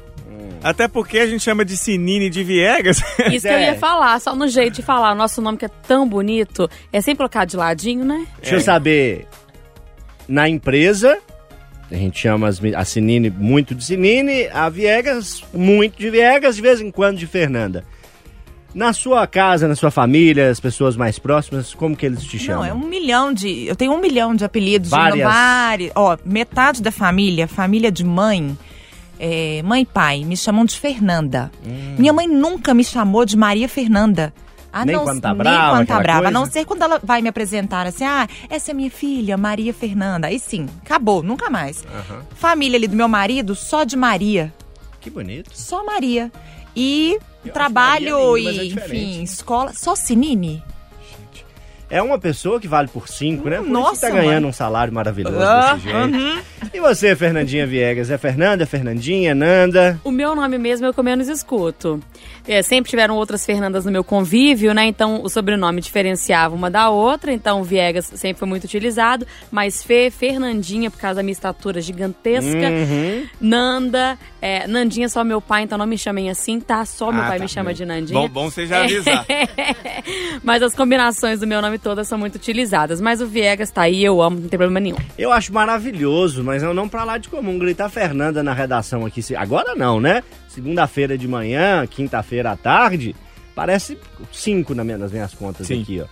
[0.63, 3.00] Até porque a gente chama de Sinine de Viegas.
[3.30, 5.12] Isso que eu ia falar, só no jeito de falar.
[5.12, 8.26] O nosso nome que é tão bonito, é sempre colocar de ladinho, né?
[8.40, 9.28] Deixa eu saber.
[10.26, 11.18] Na empresa,
[11.92, 16.62] a gente chama as, a Sinine muito de Sinine, a Viegas muito de Viegas, de
[16.62, 17.84] vez em quando de Fernanda.
[18.78, 22.62] Na sua casa, na sua família, as pessoas mais próximas, como que eles te chamam?
[22.62, 23.66] Não, é um milhão de.
[23.66, 24.92] Eu tenho um milhão de apelidos.
[24.92, 25.16] Várias.
[25.16, 28.56] De, vários, ó, metade da família, família de mãe,
[29.20, 31.50] é, mãe e pai, me chamam de Fernanda.
[31.66, 31.96] Hum.
[31.98, 34.32] Minha mãe nunca me chamou de Maria Fernanda.
[34.72, 36.28] A Nem não- quando tá nem brava, quando tá brava.
[36.28, 36.54] A não coisa?
[36.60, 40.28] ser quando ela vai me apresentar assim, ah, essa é minha filha, Maria Fernanda.
[40.28, 41.84] Aí sim, acabou, nunca mais.
[42.36, 44.54] Família ali do meu marido, só de Maria.
[45.02, 45.50] Que bonito.
[45.52, 46.32] Só Maria.
[46.76, 48.95] E trabalho é e, diferente.
[48.95, 49.73] enfim, escola.
[49.73, 50.63] Só Sinine?
[51.89, 53.55] É uma pessoa que vale por cinco, né?
[53.57, 54.49] Por isso que Nossa, tá ganhando mãe.
[54.49, 55.97] um salário maravilhoso Ah, desse jeito.
[56.17, 56.41] uhum.
[56.73, 58.12] E você, Fernandinha Viegas?
[58.12, 59.97] É Fernanda, Fernandinha, Nanda?
[60.03, 62.01] O meu nome mesmo é o que eu menos escuto.
[62.45, 64.86] É, sempre tiveram outras Fernandas no meu convívio, né?
[64.86, 67.31] Então o sobrenome diferenciava uma da outra.
[67.31, 69.25] Então Viegas sempre foi muito utilizado.
[69.49, 72.49] Mas Fê, Fernandinha, por causa da minha estatura gigantesca.
[72.51, 73.25] Uhum.
[73.39, 76.86] Nanda, é, Nandinha só meu pai, então não me chamem assim, tá?
[76.86, 77.43] Só meu Ah, pai tá.
[77.43, 78.19] me chama de Nandinha.
[78.19, 79.26] Bom, bom você já avisar.
[80.43, 83.02] Mas as combinações do meu nome todas são muito utilizadas.
[83.02, 84.97] Mas o Viegas tá aí, eu amo, não tem problema nenhum.
[85.17, 89.21] Eu acho maravilhoso, mas eu não pra lá de comum gritar Fernanda na redação aqui.
[89.36, 90.23] Agora não, né?
[90.47, 93.15] Segunda-feira de manhã, quinta-feira à tarde,
[93.56, 93.97] parece
[94.32, 95.82] cinco na minha- nas minhas contas Sim.
[95.82, 96.06] aqui, ó.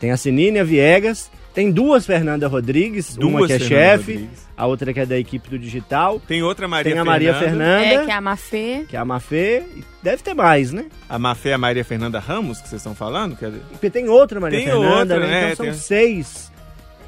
[0.00, 4.48] Tem a Sinínia Viegas, tem duas Fernanda Rodrigues, uma Duas que é Fernanda chefe, Rodrigues.
[4.56, 6.20] a outra que é da equipe do digital.
[6.20, 8.84] Tem outra Maria Tem a Maria Fernanda, É, que é a Mafê.
[8.86, 9.62] que é a Mafê,
[10.02, 10.84] deve ter mais, né?
[11.08, 13.34] A Mafé é a Maria Fernanda Ramos, que vocês estão falando?
[13.36, 15.26] Que é- Porque tem outra Maria Tem Fernanda, outra, né?
[15.30, 15.42] né?
[15.52, 16.52] Então são Tem- seis.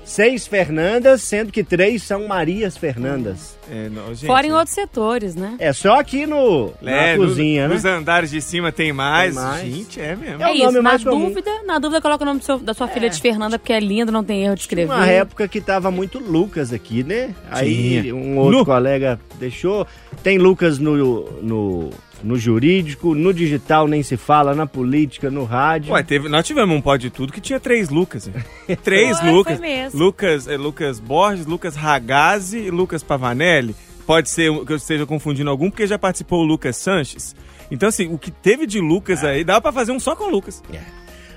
[0.09, 3.59] Seis Fernandas, sendo que três são Marias Fernandas.
[3.71, 5.57] É, não, gente, Fora em outros setores, né?
[5.59, 7.75] É só aqui no, É, na no- cozinha, né?
[7.75, 9.35] Nos andares de cima tem mais.
[9.35, 9.61] Tem mais.
[9.75, 10.43] Gente, é mesmo.
[10.43, 11.29] É o É, isso, nome na mais comum.
[11.29, 14.11] dúvida, na dúvida coloca o nome seu- da sua filha de Fernanda, porque é linda,
[14.11, 14.91] não tem erro de escrever.
[14.91, 17.35] Uma época que tava muito Lucas aqui, né?
[17.51, 18.15] Aí Tinha.
[18.15, 18.65] um outro Nu.
[18.65, 19.87] colega deixou.
[20.23, 21.91] Tem Lucas no, no,
[22.23, 25.93] no jurídico, no digital nem se fala, na política, no rádio.
[25.93, 28.31] Ué, teve, nós tivemos um pódio de tudo que tinha três Lucas.
[28.83, 29.59] três Foi, Lucas.
[29.59, 29.99] foi mesmo.
[30.01, 33.75] Lucas, é, Lucas Borges, Lucas Ragazzi e Lucas Pavanelli.
[34.07, 37.37] Pode ser que eu esteja confundindo algum, porque já participou o Lucas Sanches.
[37.71, 40.31] Então, assim, o que teve de Lucas aí, dava pra fazer um só com o
[40.31, 40.63] Lucas.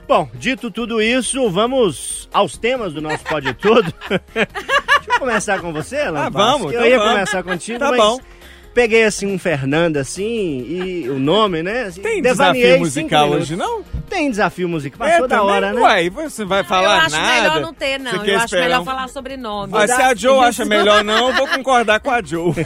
[0.07, 3.93] Bom, dito tudo isso, vamos aos temas do nosso Pode Tudo.
[4.33, 4.47] Deixa
[5.07, 7.13] eu começar com você, Alan Ah, vamos, então Eu ia vamos.
[7.13, 8.19] começar contigo, Tá mas bom.
[8.73, 10.23] Peguei assim um Fernando assim
[11.05, 11.83] e o nome, né?
[11.83, 13.43] Assim, Tem desafio musical minutos.
[13.49, 13.83] hoje, não?
[14.09, 15.81] Tem desafio musical, passou da também, hora, né?
[15.81, 17.41] Ué, e você vai falar eu acho nada?
[17.41, 18.11] melhor não ter, não.
[18.11, 19.71] Você Eu acho esperar melhor falar sobre nome.
[19.73, 22.53] Ah, se a Joe acha melhor não, eu vou concordar com a Joe.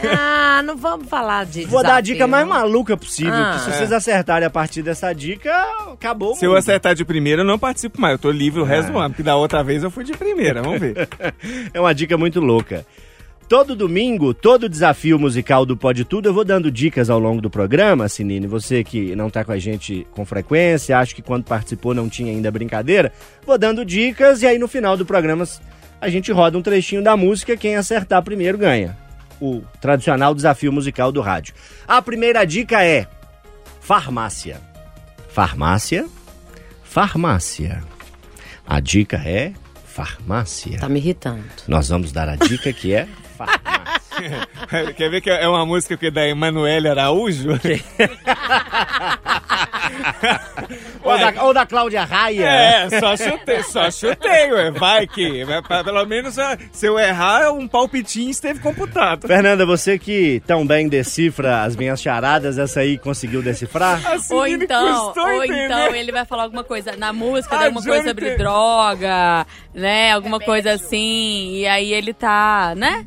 [0.58, 3.52] Ah, não vamos falar de Vou dar a desafio, dica mais maluca possível, Ah.
[3.56, 3.72] que se É.
[3.74, 5.52] vocês acertarem a partir dessa dica,
[5.92, 6.34] acabou.
[6.34, 8.12] Se eu acertar de primeira, eu não participo mais.
[8.12, 10.62] Eu tô livre o resto do ano, porque da outra vez eu fui de primeira.
[10.62, 11.08] Vamos ver.
[11.74, 12.86] É uma dica muito louca.
[13.48, 17.48] Todo domingo, todo desafio musical do Pode Tudo, eu vou dando dicas ao longo do
[17.48, 18.44] programa, Sinine.
[18.48, 22.32] Você que não tá com a gente com frequência, acho que quando participou não tinha
[22.32, 23.12] ainda brincadeira,
[23.46, 25.44] vou dando dicas e aí no final do programa
[26.00, 28.96] A gente roda um trechinho da música, quem acertar primeiro ganha.
[29.40, 31.54] O tradicional desafio musical do rádio.
[31.86, 33.06] A primeira dica é
[33.80, 34.60] farmácia.
[35.28, 36.08] Farmácia,
[36.82, 37.80] farmácia.
[38.66, 39.52] A dica é
[39.84, 40.80] farmácia.
[40.80, 41.44] Tá me irritando.
[41.68, 43.06] Nós vamos dar a dica que é
[44.96, 47.50] Quer ver que é uma música que é da Emanuele Araújo?
[51.02, 52.44] ou, da, ou da Cláudia Raia.
[52.46, 54.70] É, só chutei, só chutei, ué.
[54.70, 55.44] Vai que.
[55.84, 59.26] Pelo menos ah, se eu errar, um palpitinho esteve computado.
[59.26, 64.04] Fernanda, você que tão bem decifra as minhas charadas, essa aí conseguiu decifrar?
[64.06, 65.64] Assim, Ou então, ou entender.
[65.66, 70.12] então ele vai falar alguma coisa na música, Ah, alguma coisa sobre droga, né?
[70.12, 71.56] Alguma coisa assim.
[71.56, 73.04] E aí ele tá, né?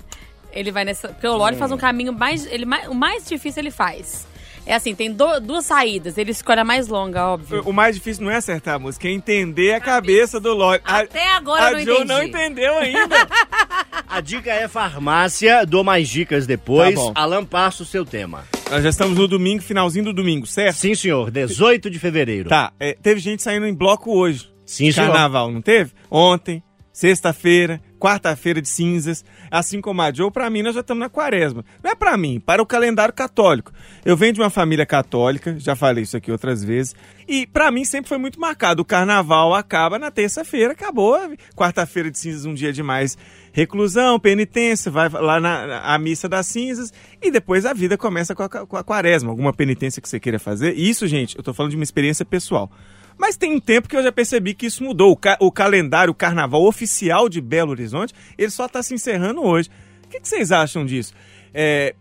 [0.52, 1.10] Ele vai nessa.
[1.10, 2.46] Porque o Lore faz um caminho mais.
[2.46, 4.28] Ele, mais- o mais difícil ele faz.
[4.66, 6.16] É assim, tem do- duas saídas.
[6.18, 7.64] Ele escolhe a mais longa, óbvio.
[7.66, 10.80] O mais difícil não é acertar a música, é entender a cabeça do Lore.
[10.86, 12.06] A- Até agora a eu não Jo entendi.
[12.08, 13.16] não entendeu ainda.
[14.12, 16.96] A dica é farmácia, dou mais dicas depois.
[16.96, 17.12] Tá bom.
[17.16, 18.44] Alan, passa o seu tema.
[18.70, 20.78] Nós já estamos no domingo, finalzinho do domingo, certo?
[20.78, 22.50] Sim, senhor, 18 de fevereiro.
[22.50, 24.52] Tá, é, teve gente saindo em bloco hoje.
[24.66, 25.08] Sim, senhor.
[25.12, 25.92] Carnaval, não teve?
[26.10, 26.64] Ontem,
[27.00, 29.24] sexta-feira, quarta-feira de cinzas.
[29.50, 31.64] Assim como a Joe, pra mim nós já estamos na quaresma.
[31.82, 33.72] Não é pra mim, para o calendário católico.
[34.04, 36.94] Eu venho de uma família católica, já falei isso aqui outras vezes.
[37.26, 38.82] E pra mim sempre foi muito marcado.
[38.82, 41.18] O carnaval acaba na terça-feira, acabou.
[41.56, 43.18] Quarta-feira de cinzas, um dia de mais
[43.54, 48.44] reclusão, penitência, vai lá na- a missa das cinzas e depois a vida começa com
[48.44, 49.30] a, com a quaresma.
[49.30, 50.74] Alguma penitência que você queira fazer.
[50.76, 52.70] Isso, gente, eu tô falando de uma experiência pessoal.
[53.20, 55.12] Mas tem um tempo que eu já percebi que isso mudou.
[55.12, 59.44] O, ca- o calendário, o carnaval oficial de Belo Horizonte, ele só está se encerrando
[59.44, 59.70] hoje.
[60.06, 61.14] O que, que vocês acham disso?
[61.54, 61.94] É,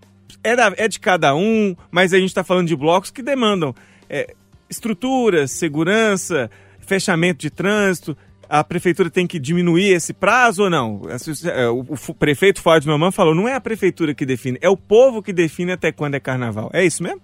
[0.44, 3.74] é, da- é de cada um, mas a gente está falando de blocos que demandam
[4.09, 4.33] é,
[4.70, 8.16] estruturas, segurança, fechamento de trânsito.
[8.48, 11.02] A prefeitura tem que diminuir esse prazo ou não?
[11.52, 14.68] É, O, o fu- prefeito Fábio Mamãe falou, não é a prefeitura que define, é
[14.70, 16.70] o povo que define até quando é carnaval.
[16.72, 17.20] É isso mesmo?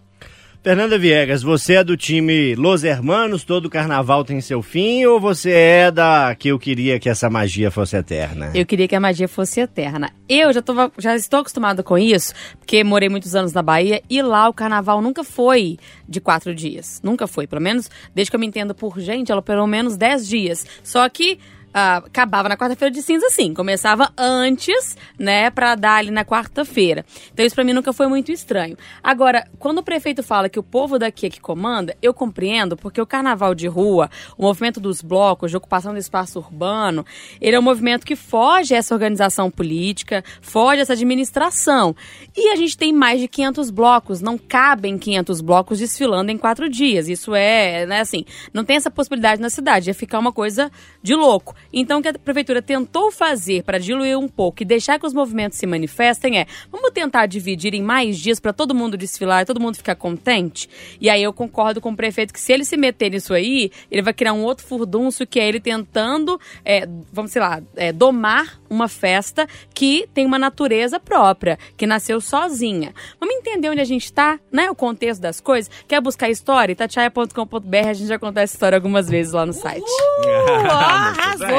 [0.65, 5.51] Fernanda Viegas, você é do time Los Hermanos, todo carnaval tem seu fim, ou você
[5.51, 8.51] é da que eu queria que essa magia fosse eterna?
[8.55, 10.11] Eu queria que a magia fosse eterna.
[10.27, 14.23] Eu já, tô, já estou acostumada com isso, porque morei muitos anos na Bahia e
[14.23, 16.99] lá o carnaval nunca foi de quatro dias.
[17.05, 17.47] Nunca foi.
[17.47, 20.65] Pelo menos, desde que eu me entendo por gente, ela pelo menos dez dias.
[20.83, 21.39] Só que.
[21.77, 23.53] Ah, acabava na quarta-feira de cinza, sim.
[23.53, 27.05] Começava antes, né, pra dar ali na quarta-feira.
[27.33, 28.77] Então isso pra mim nunca foi muito estranho.
[29.03, 33.01] Agora, quando o prefeito fala que o povo daqui é que comanda, eu compreendo, porque
[33.01, 34.09] o carnaval de rua,
[34.39, 37.05] o movimento dos blocos, de ocupação do espaço urbano,
[37.41, 41.97] ele é um movimento que foge essa organização política, foge essa administração.
[42.37, 46.69] E a gente tem mais de 500 blocos, não cabem 500 blocos desfilando em quatro
[46.69, 47.09] dias.
[47.09, 50.71] Isso é, né, assim, não tem essa possibilidade na cidade, ia ficar uma coisa
[51.03, 51.53] de louco.
[51.73, 55.13] Então, o que a prefeitura tentou fazer para diluir um pouco e deixar que os
[55.13, 59.45] movimentos se manifestem é: vamos tentar dividir em mais dias para todo mundo desfilar e
[59.45, 60.69] todo mundo ficar contente?
[61.01, 64.03] E aí eu concordo com o prefeito que se ele se meter nisso aí, ele
[64.03, 68.61] vai criar um outro furdunço que é ele tentando, é, vamos sei lá, é, domar
[68.69, 72.93] uma festa que tem uma natureza própria, que nasceu sozinha.
[73.19, 74.71] Vamos entender onde a gente tá, né?
[74.71, 75.71] O contexto das coisas.
[75.87, 76.73] Quer buscar história?
[76.73, 79.85] Itatiaia.com.br, a gente já contou essa história algumas vezes lá no site.
[79.85, 81.54] Uh, arrasou!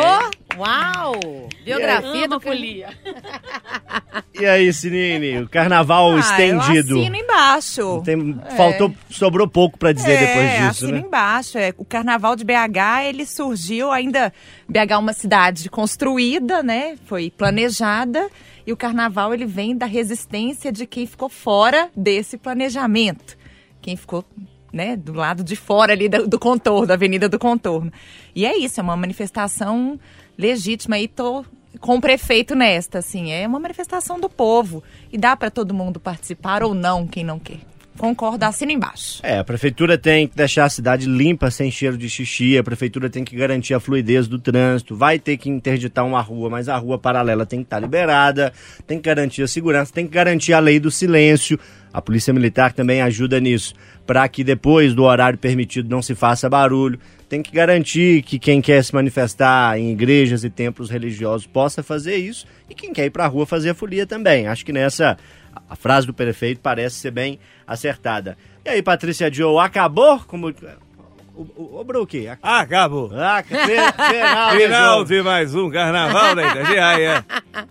[0.57, 1.49] Uau!
[1.63, 2.89] Biografia do folia.
[4.39, 6.95] E aí, Sinine, o carnaval Ah, estendido.
[6.97, 8.01] Eu assino embaixo.
[8.05, 8.55] Tem- É.
[8.55, 11.03] Faltou, sobrou pouco pra dizer é, depois disso, assino né?
[11.05, 11.57] embaixo.
[11.57, 14.31] É, o carnaval de BH, ele surgiu ainda...
[14.69, 16.95] BH é uma cidade construída, né?
[17.05, 18.29] Foi planejada.
[18.65, 23.37] E o carnaval, ele vem da resistência de quem ficou fora desse planejamento.
[23.81, 24.23] Quem ficou...
[24.75, 27.93] Né, do lado de fora ali do, do contorno, da Avenida do Contorno.
[28.35, 29.97] E é isso, é uma manifestação
[30.37, 31.45] legítima e tô
[31.79, 34.83] com o prefeito nesta, assim, é uma manifestação do povo
[35.13, 37.59] e dá para todo mundo participar ou não, quem não quer.
[37.97, 39.19] Concordo, assina embaixo.
[39.23, 43.09] É, a prefeitura tem que deixar a cidade limpa, sem cheiro de xixi, a prefeitura
[43.09, 46.77] tem que garantir a fluidez do trânsito, vai ter que interditar uma rua, mas a
[46.77, 48.51] rua paralela tem que estar liberada,
[48.85, 51.57] tem que garantir a segurança, tem que garantir a lei do silêncio.
[51.93, 53.73] A Polícia Militar também ajuda nisso,
[54.05, 56.99] para que depois do horário permitido não se faça barulho.
[57.29, 62.17] Tem que garantir que quem quer se manifestar em igrejas e templos religiosos possa fazer
[62.17, 64.45] isso e quem quer ir para a rua fazer a folia também.
[64.45, 65.17] Acho que nessa
[65.69, 68.37] a frase do prefeito parece ser bem acertada.
[68.63, 70.19] E aí, Patrícia Joe, acabou?
[70.27, 70.49] Como...
[71.37, 73.11] O, o, o Brook, ac- Acabou.
[73.13, 73.55] ah, fe-
[74.09, 77.25] final, Final de mais um carnaval da Itatiaia.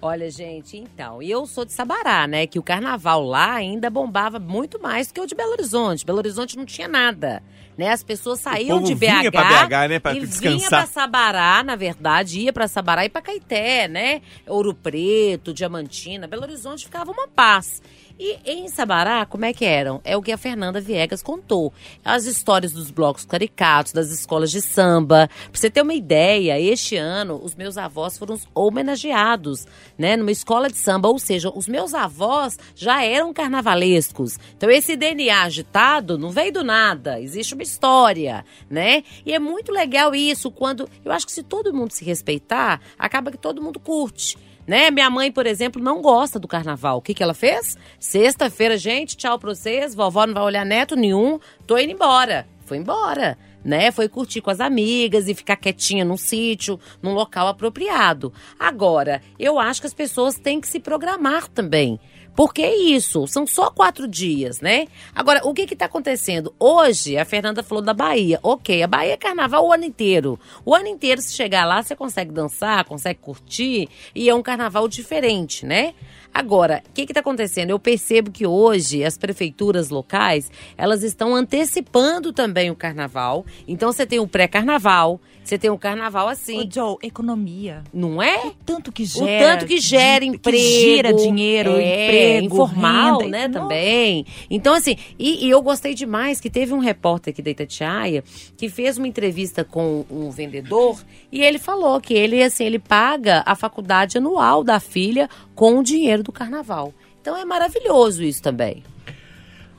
[0.00, 2.46] Olha, gente, então, e eu sou de Sabará, né?
[2.46, 6.04] Que o carnaval lá ainda bombava muito mais do que o de Belo Horizonte.
[6.04, 7.40] Belo Horizonte não tinha nada.
[7.76, 7.90] Né?
[7.90, 10.68] As pessoas saíam de BH, vinha BH, né, pra e vinha descansar.
[10.84, 14.20] pra Sabará, na verdade, ia pra Sabará e pra Caeté, né?
[14.46, 17.80] Ouro Preto, Diamantina, Belo Horizonte ficava uma paz.
[18.18, 20.00] E em Sabará, como é que eram?
[20.04, 21.72] É o que a Fernanda Viegas contou.
[22.04, 25.28] As histórias dos blocos caricatos, das escolas de samba.
[25.50, 29.66] Pra você ter uma ideia, este ano os meus avós foram homenageados,
[29.98, 30.16] né?
[30.16, 31.08] Numa escola de samba.
[31.08, 34.38] Ou seja, os meus avós já eram carnavalescos.
[34.56, 37.20] Então esse DNA agitado não veio do nada.
[37.20, 39.02] Existe uma história, né?
[39.24, 40.88] E é muito legal isso quando...
[41.04, 44.36] Eu acho que se todo mundo se respeitar, acaba que todo mundo curte.
[44.66, 44.90] Né?
[44.90, 46.98] Minha mãe, por exemplo, não gosta do carnaval.
[46.98, 47.76] O que, que ela fez?
[47.98, 49.94] Sexta-feira, gente, tchau pra vocês.
[49.94, 51.38] Vovó não vai olhar neto nenhum.
[51.66, 52.46] Tô indo embora.
[52.64, 53.36] Foi embora.
[53.64, 53.90] Né?
[53.90, 58.32] Foi curtir com as amigas e ficar quietinha num sítio, num local apropriado.
[58.58, 62.00] Agora, eu acho que as pessoas têm que se programar também.
[62.34, 64.86] Porque é isso, são só quatro dias, né?
[65.14, 66.54] Agora, o que que tá acontecendo?
[66.58, 68.40] Hoje, a Fernanda falou da Bahia.
[68.42, 70.40] Ok, a Bahia é carnaval o ano inteiro.
[70.64, 74.88] O ano inteiro, se chegar lá, você consegue dançar, consegue curtir, e é um carnaval
[74.88, 75.94] diferente, né?
[76.34, 77.70] Agora, o que está acontecendo?
[77.70, 83.44] Eu percebo que hoje as prefeituras locais elas estão antecipando também o carnaval.
[83.68, 86.60] Então você tem o pré-carnaval, você tem o carnaval assim.
[86.60, 87.82] Ô, Joe, economia.
[87.92, 88.46] Não é?
[88.46, 89.52] O tanto que O gera.
[89.52, 90.56] tanto que gera de- emprego.
[90.56, 92.06] Que gira dinheiro, é,
[92.38, 94.24] emprego, informal, renda, né, também.
[94.50, 98.24] Então, assim, e, e eu gostei demais que teve um repórter aqui da Itatiaia
[98.56, 100.98] que fez uma entrevista com um vendedor
[101.30, 105.82] e ele falou que ele, assim, ele paga a faculdade anual da filha com o
[105.82, 106.92] dinheiro do carnaval.
[107.20, 108.82] Então é maravilhoso isso também.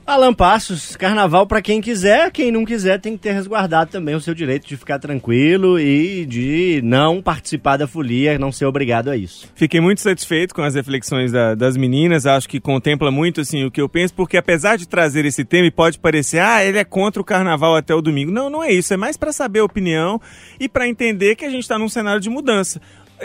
[0.06, 4.20] Alan Passos, carnaval pra quem quiser, quem não quiser tem que ter resguardado também o
[4.20, 9.16] seu direito de ficar tranquilo e de não participar da folia, não ser obrigado a
[9.16, 9.48] isso.
[9.54, 13.70] Fiquei muito satisfeito com as reflexões da- das meninas, acho que contempla muito assim o
[13.70, 16.84] que eu penso, porque apesar de trazer esse tema, e pode parecer, ah, ele é
[16.84, 18.30] contra o carnaval até o domingo.
[18.30, 20.20] Não, não é isso, é mais para saber a opinião
[20.60, 22.78] e para entender que a gente está num cenário de mudança.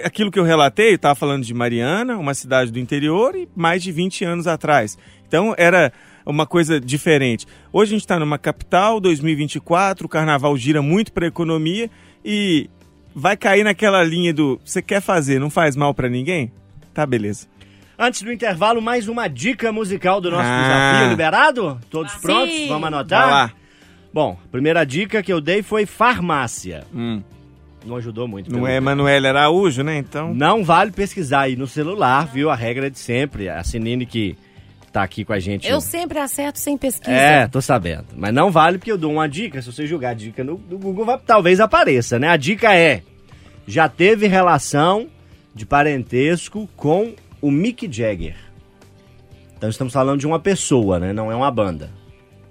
[0.04, 3.82] Aquilo que eu relatei, eu estava falando de Mariana, uma cidade do interior, e mais
[3.84, 4.98] de 20 anos atrás.
[5.28, 5.92] Então era
[6.26, 7.46] uma coisa diferente.
[7.72, 11.90] Hoje a gente está numa capital, 2024, o carnaval gira muito para a economia
[12.24, 12.70] e
[13.16, 16.52] vai cair naquela linha do você quer fazer, não faz mal para ninguém?
[16.94, 17.48] Tá, beleza.
[17.98, 20.62] Antes do intervalo, mais uma dica musical do nosso Ah.
[20.62, 21.10] desafio.
[21.10, 21.80] Liberado?
[21.90, 22.68] Todos prontos?
[22.68, 23.22] Vamos anotar?
[23.24, 23.52] Vai lá.
[24.14, 26.86] Bom, a primeira dica que eu dei foi farmácia.
[27.86, 28.52] Não ajudou muito.
[28.52, 28.84] Não é jeito.
[28.84, 29.98] Manuel Araújo, né?
[29.98, 30.34] Então.
[30.34, 32.50] Não vale pesquisar aí no celular, viu?
[32.50, 33.48] A regra é de sempre.
[33.50, 34.36] A Sinine que
[34.92, 35.68] tá aqui com a gente.
[35.68, 37.12] Eu sempre acerto sem pesquisa.
[37.12, 38.06] É, tô sabendo.
[38.16, 39.62] Mas não vale porque eu dou uma dica.
[39.62, 42.28] Se você jogar a dica no, no Google, vai- talvez apareça, né?
[42.28, 43.02] A dica é:
[43.68, 45.08] já teve relação
[45.56, 48.36] de parentesco com o Mick Jagger.
[49.58, 51.14] Então estamos falando de uma pessoa, né?
[51.14, 51.92] Não é uma banda.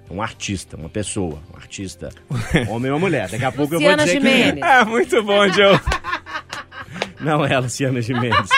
[0.08, 2.08] É Um artista, uma pessoa, um artista,
[2.68, 3.28] homem ou mulher.
[3.28, 4.44] Daqui a pouco eu vou Luciana dizer quem é.
[4.46, 4.62] Gimenez.
[4.62, 5.80] Ah, muito bom, Joe.
[7.20, 8.48] Não é a Luciana Gimenez.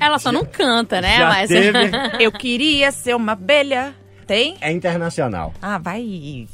[0.00, 1.18] Ela só não canta, né?
[1.18, 3.94] já Mas teve- Eu queria ser uma abelha.
[4.26, 4.56] Tem?
[4.60, 5.52] É internacional.
[5.60, 6.46] Ah, vai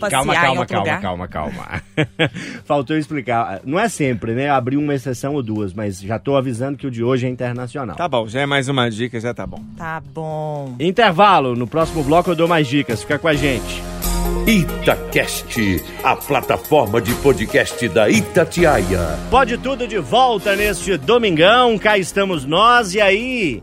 [0.00, 1.00] passear calma, em calma, outro calma, lugar.
[1.00, 1.82] calma, calma.
[2.64, 3.60] Faltou explicar.
[3.64, 4.50] Não é sempre, né?
[4.50, 7.96] Abrir uma exceção ou duas, mas já tô avisando que o de hoje é internacional.
[7.96, 9.62] Tá bom, já é mais uma dica, já tá bom.
[9.76, 10.74] Tá bom.
[10.78, 11.54] Intervalo.
[11.54, 13.02] No próximo bloco eu dou mais dicas.
[13.02, 13.82] Fica com a gente.
[14.46, 19.18] Itacast, a plataforma de podcast da Itatiaia.
[19.30, 21.78] Pode tudo de volta neste domingão.
[21.78, 22.94] Cá estamos nós.
[22.94, 23.62] E aí,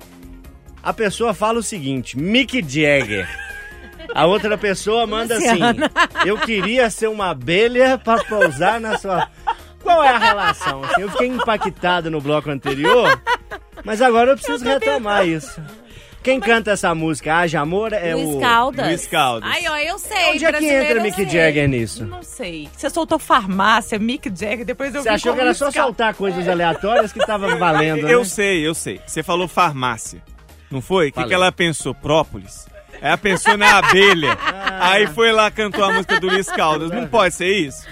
[0.81, 3.50] a pessoa fala o seguinte: Mick Jagger.
[4.13, 5.91] A outra pessoa manda assim: Luciana.
[6.25, 9.27] Eu queria ser uma abelha pra pousar na sua.
[9.81, 10.83] Qual é a relação?
[10.83, 13.19] Assim, eu fiquei impactado no bloco anterior,
[13.83, 15.59] mas agora eu preciso retomar isso.
[16.21, 18.39] Quem canta essa música, Haja Amor, é Luiz o.
[18.39, 18.85] Caldas.
[18.85, 19.49] Luiz Caldas.
[19.51, 20.29] Ai, ó, eu sei.
[20.35, 21.25] Onde é que entra eu Mick sei.
[21.27, 22.05] Jagger nisso?
[22.05, 22.69] Não sei.
[22.77, 26.47] Você soltou farmácia, Mick Jagger, depois eu Você achou que era só Cal- soltar coisas
[26.47, 28.13] aleatórias que tava valendo, né?
[28.13, 29.01] Eu sei, eu sei.
[29.03, 30.21] Você falou farmácia.
[30.69, 31.09] Não foi?
[31.09, 31.95] O que, que ela pensou?
[31.95, 32.67] Própolis?
[33.01, 34.37] Ela pensou na abelha.
[34.39, 34.91] Ah.
[34.91, 36.91] Aí foi lá, cantou a música do Luiz Caldas.
[36.91, 37.85] Não pode ser isso?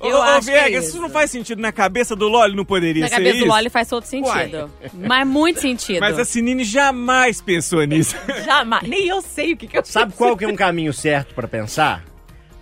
[0.00, 0.92] Ô, Eu ô, acho que é Viegas, isso.
[0.94, 3.44] isso não faz sentido na cabeça do Loli, não poderia na ser cabeça isso?
[3.46, 4.70] do Loli faz todo sentido.
[4.92, 6.00] Mas muito sentido.
[6.00, 8.16] Mas a Sinine jamais pensou nisso.
[8.44, 8.88] Jamais.
[8.88, 11.46] Nem eu sei o que, que eu Sabe qual que é um caminho certo pra
[11.46, 12.02] pensar?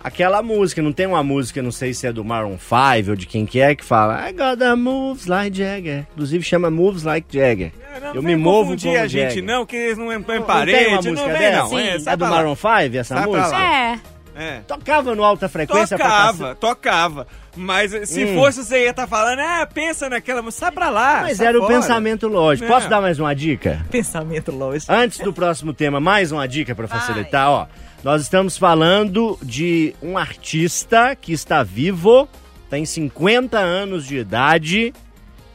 [0.03, 3.25] Aquela música, não tem uma música, não sei se é do Maroon 5 ou de
[3.25, 6.05] quem que é, que fala I got the moves like Jagger.
[6.11, 7.71] Inclusive chama Moves Like Jagger.
[8.01, 9.43] Não Eu me movo como a gente, Jagger.
[9.43, 11.69] não, que eles não é Não tem uma música não dessa?
[11.69, 11.79] não.
[11.79, 12.25] É, É do.
[12.27, 13.57] Maroon 5 essa Sai música?
[13.57, 13.99] É.
[14.35, 14.59] É.
[14.67, 17.27] Tocava no alta frequência Tocava, tocava.
[17.55, 18.33] Mas se Hum.
[18.33, 21.19] fosse, você ia estar falando, ah, pensa naquela música, sai pra lá.
[21.21, 21.75] Mas era o fora.
[21.75, 22.67] pensamento lógico.
[22.67, 22.73] Não.
[22.75, 23.85] Posso dar mais uma dica?
[23.91, 24.91] Pensamento lógico.
[24.91, 27.67] Antes do próximo tema, mais uma dica pra facilitar, ó.
[28.03, 32.27] Nós estamos falando de um artista que está vivo,
[32.69, 34.93] tem 50 anos de idade,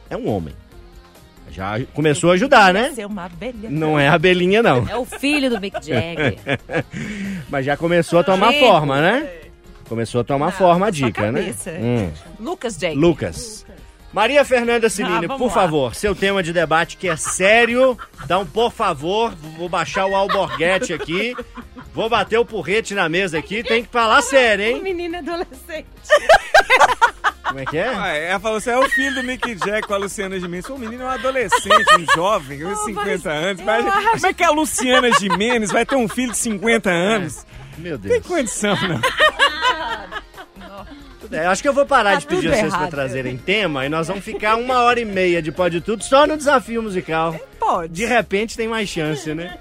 [0.09, 0.55] é um homem.
[1.51, 2.91] Já começou a ajudar, né?
[2.93, 3.69] Ser uma abelha.
[3.69, 4.87] Não é a abelhinha, não.
[4.87, 6.37] É o filho do Mick Jagger.
[7.49, 8.65] Mas já começou a tomar Gente.
[8.65, 9.29] forma, né?
[9.87, 11.41] Começou a tomar forma a dica, né?
[11.41, 11.71] cabeça.
[11.71, 12.11] Hum.
[12.39, 12.95] Lucas Jake.
[12.95, 13.65] Lucas.
[14.11, 15.53] Maria Fernanda Cilini, Ah, por lá.
[15.53, 17.97] favor, seu tema de debate que é sério.
[18.23, 21.35] Então, por favor, vou baixar o alborguete aqui.
[21.93, 23.61] Vou bater o porrete na mesa aqui.
[23.63, 24.81] Tem que falar sério, hein?
[24.81, 25.85] Menina adolescente.
[27.43, 27.87] Como é que é?
[27.87, 30.69] Ah, ela falou assim, é o filho do Mick Jack com a Luciana Gimenez.
[30.69, 33.63] O menino é um adolescente, um jovem, com 50 anos.
[33.63, 37.45] Mas, como é que a Luciana Gimenez vai ter um filho de 50 anos?
[37.77, 38.25] Meu Tem Deus.
[38.27, 38.99] condição, não.
[41.31, 42.89] É, acho que eu vou parar Tá de pedir vocês errado.
[42.89, 46.35] trazerem tema e nós vamos ficar uma hora e meia de pode tudo só no
[46.37, 47.35] desafio musical.
[47.59, 47.93] Pode.
[47.93, 49.57] De repente tem mais chance, né?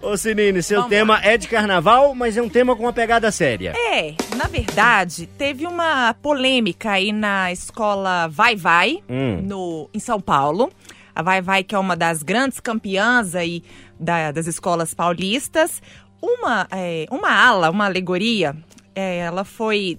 [0.00, 3.32] Ô Sinine, seu Vamos tema é de carnaval, mas é um tema com uma pegada
[3.32, 3.72] séria.
[3.76, 9.42] É, na verdade, teve uma polêmica aí na escola Vai Vai, Hum.
[9.42, 10.70] no, em São Paulo.
[11.12, 13.64] A Vai Vai, que é uma das grandes campeãs aí
[13.98, 15.82] da- das escolas paulistas.
[16.22, 18.54] Uma, é, uma ala, uma alegoria,
[18.94, 19.98] é, ela foi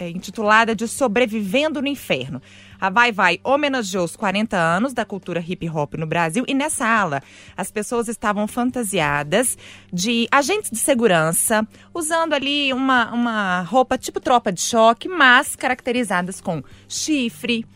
[0.00, 2.40] é, intitulada de Sobrevivendo no Inferno.
[2.80, 6.86] A Vai Vai homenageou os 40 anos da cultura hip hop no Brasil e nessa
[6.86, 7.22] ala
[7.54, 9.58] as pessoas estavam fantasiadas
[9.92, 16.40] de agentes de segurança, usando ali uma, uma roupa tipo tropa de choque, mas caracterizadas
[16.40, 17.66] com chifre,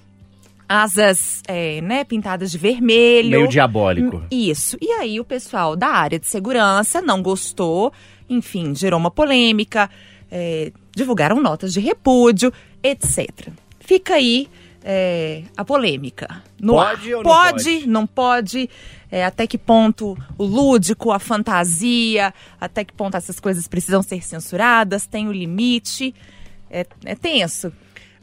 [0.67, 3.33] asas é, né, pintadas de vermelho.
[3.33, 4.25] Meio diabólico.
[4.31, 4.79] Isso.
[4.81, 7.93] E aí o pessoal da área de segurança não gostou,
[8.31, 9.91] enfim, gerou uma polêmica,
[10.31, 13.49] é, divulgaram notas de repúdio, etc.
[13.81, 14.49] Fica aí
[14.83, 16.43] é, a polêmica.
[16.61, 17.17] No Pode ar.
[17.19, 17.87] ou não pode?
[17.87, 18.71] não pode?
[19.11, 24.23] É, até que ponto o lúdico, a fantasia, até que ponto essas coisas precisam ser
[24.23, 26.15] censuradas, tem o limite.
[26.71, 27.73] É, é tenso.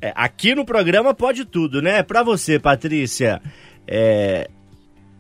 [0.02, 2.04] É, aqui no programa pode tudo, né?
[2.04, 3.42] Pra você, Patrícia,
[3.88, 4.50] é,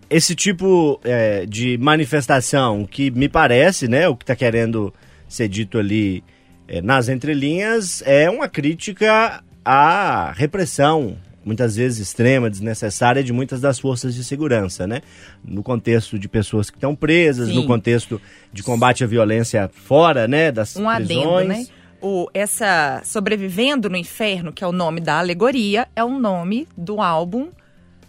[0.09, 4.93] esse tipo é, de manifestação que me parece, né, o que tá querendo
[5.27, 6.21] ser dito ali
[6.67, 13.79] é, nas entrelinhas, é uma crítica à repressão, muitas vezes extrema, desnecessária, de muitas das
[13.79, 15.01] forças de segurança, né?
[15.43, 17.55] No contexto de pessoas que estão presas, Sim.
[17.55, 18.21] no contexto
[18.53, 21.27] de combate à violência fora, né, das um prisões.
[21.27, 21.65] adendo, né?
[22.01, 26.99] O, essa Sobrevivendo no Inferno, que é o nome da alegoria, é o nome do
[26.99, 27.49] álbum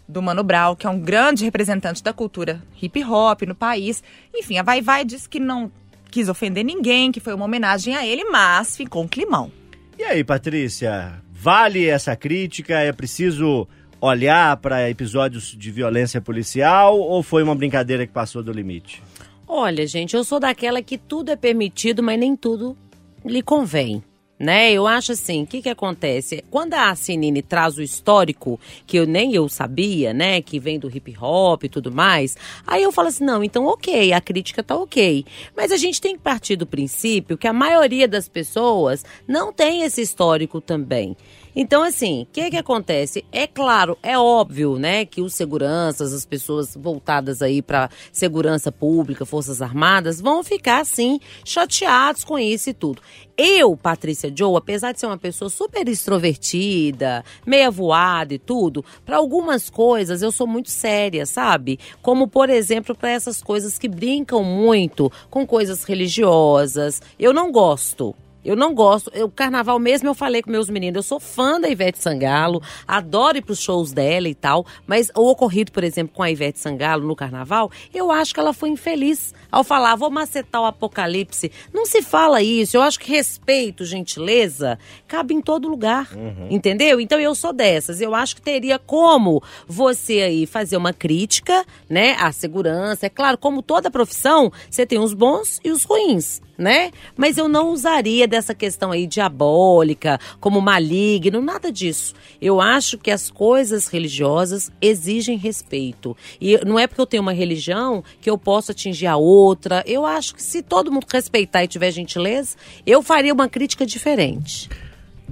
[0.09, 4.03] do Mano Brown, que é um grande representante da cultura hip hop no país.
[4.35, 5.71] Enfim, a Vai Vai disse que não
[6.13, 9.51] quis ofender ninguém, que foi uma homenagem a ele, mas ficou um climão.
[9.99, 12.79] E aí, Patrícia, vale essa crítica?
[12.79, 13.67] É preciso
[14.01, 19.03] olhar para episódios de violência policial ou foi uma brincadeira que passou do limite?
[19.47, 22.77] Olha, gente, eu sou daquela que tudo é permitido, mas nem tudo
[23.25, 24.03] lhe convém.
[24.43, 24.73] Né?
[24.73, 26.45] Eu acho assim, o que que acontece?
[26.51, 30.91] Quando a Sinine traz o histórico, que eu nem eu sabia, né, que vem do
[30.91, 32.37] hip hop e tudo mais,
[32.67, 35.25] aí eu falo assim, não, então ok, a crítica tá ok.
[35.57, 39.83] Mas a gente tem que partir do princípio que a maioria das pessoas não tem
[39.83, 41.17] esse histórico também.
[41.55, 43.25] Então, assim, o que que acontece?
[43.31, 49.27] É claro, é óbvio, né, que os seguranças, as pessoas voltadas aí para segurança pública,
[49.27, 53.03] forças armadas, vão ficar, assim, chateados com isso e tudo.
[53.37, 59.17] Eu, Patrícia Joe, apesar de ser uma pessoa super extrovertida, meia voada e tudo, para
[59.17, 61.79] algumas coisas eu sou muito séria, sabe?
[62.01, 67.01] Como, por exemplo, para essas coisas que brincam muito com coisas religiosas.
[67.19, 68.15] Eu não gosto.
[68.45, 69.11] Eu não gosto.
[69.23, 70.97] O carnaval mesmo eu falei com meus meninos.
[70.97, 74.67] Eu sou fã da Ivete Sangalo, adoro ir pros shows dela e tal.
[74.87, 78.53] Mas o ocorrido, por exemplo, com a Ivete Sangalo no carnaval, eu acho que ela
[78.53, 81.53] foi infeliz ao falar, vou macetar o apocalipse.
[81.73, 82.77] Não se fala isso.
[82.77, 86.11] Eu acho que respeito, gentileza, cabe em todo lugar.
[86.51, 87.01] Entendeu?
[87.01, 88.01] Então eu sou dessas.
[88.01, 93.07] Eu acho que teria como você aí fazer uma crítica, né, à segurança.
[93.07, 96.93] É claro, como toda profissão, você tem os bons e os ruins né?
[97.17, 102.15] Mas eu não usaria dessa questão aí diabólica, como maligno, nada disso.
[102.41, 106.17] Eu acho que as coisas religiosas exigem respeito.
[106.41, 109.83] E não é porque eu tenho uma religião que eu posso atingir a outra.
[109.87, 112.57] Eu acho que se todo mundo respeitar e tiver gentileza,
[112.87, 114.71] eu faria uma crítica diferente.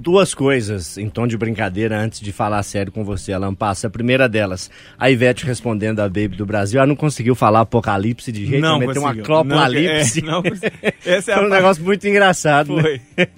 [0.01, 3.85] Duas coisas em tom de brincadeira antes de falar sério com você, Alan Passa.
[3.85, 6.79] A primeira delas, a Ivete respondendo a Baby do Brasil.
[6.79, 9.25] Ela não conseguiu falar apocalipse de jeito Não nenhum, meteu uma conseguiu.
[9.25, 10.21] clopalipse.
[10.23, 10.53] Não, é, não,
[11.05, 12.75] essa é Foi um parte- negócio muito engraçado.
[12.75, 12.81] né?
[12.81, 13.01] Foi.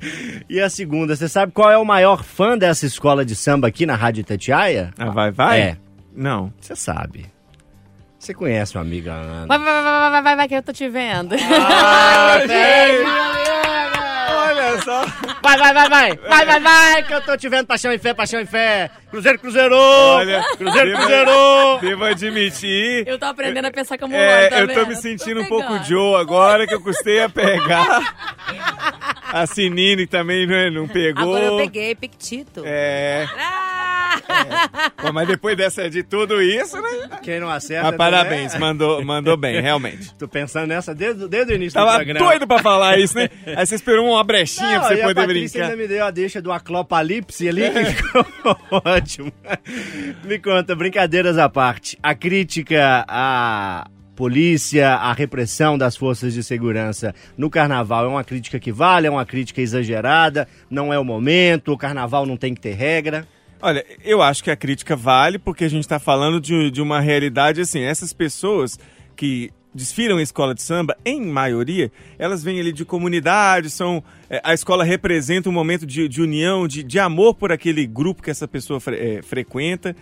[0.49, 3.85] E a segunda, você sabe qual é o maior fã dessa escola de samba aqui
[3.85, 4.91] na Rádio Itatiaia?
[4.97, 5.59] Ah, vai, vai?
[5.59, 5.77] É.
[6.15, 6.53] Não.
[6.61, 7.25] Você sabe.
[8.17, 9.47] Você conhece uma amiga Ana.
[9.47, 11.35] Vai, vai, vai, vai, vai, vai, vai, que eu tô te vendo.
[11.35, 12.37] Ah,
[14.81, 15.05] Só.
[15.41, 16.15] Vai, vai, vai, vai.
[16.17, 17.65] Vai, vai, vai, que eu tô te vendo.
[17.67, 18.89] Paixão e fé, paixão e fé.
[19.09, 19.75] Cruzeiro, Cruzeiro.
[19.75, 21.79] Olha, Cruzeiro, devo- Cruzeiro.
[21.81, 23.07] Devo admitir.
[23.07, 24.87] Eu tô aprendendo a pensar como É, tá eu tô vendo?
[24.87, 25.67] me sentindo um pegando.
[25.67, 28.01] pouco Joe agora, que eu custei a pegar.
[29.33, 31.23] A Sinine também não, não pegou.
[31.23, 32.61] Agora eu peguei Pictito.
[32.65, 33.25] É.
[33.37, 34.91] Ah!
[35.01, 37.09] Pô, mas depois dessa, de tudo isso, né?
[37.23, 37.87] Quem não acerta.
[37.87, 40.13] Mas parabéns, é- mandou, mandou bem, realmente.
[40.15, 42.19] Tô pensando nessa desde, desde o início do Tava programa.
[42.27, 43.27] doido pra falar isso, né?
[43.57, 45.71] Aí você esperou uma brechinha Não, pra você e a poder Patrícia brincar.
[45.73, 48.25] ainda me deu a deixa do aclopalipse ali, que ficou
[48.85, 49.33] ótimo.
[50.23, 51.97] Me conta, brincadeiras à parte.
[52.03, 58.59] A crítica à polícia, à repressão das forças de segurança no carnaval é uma crítica
[58.59, 62.61] que vale, é uma crítica exagerada, não é o momento, o carnaval não tem que
[62.61, 63.27] ter regra.
[63.61, 66.99] Olha, eu acho que a crítica vale porque a gente está falando de, de uma
[66.99, 67.81] realidade assim.
[67.81, 68.77] Essas pessoas
[69.15, 74.39] que desfilam em escola de samba, em maioria, elas vêm ali de comunidade, são é,
[74.43, 78.29] a escola representa um momento de, de união, de, de amor por aquele grupo que
[78.29, 79.95] essa pessoa fre- é, frequenta.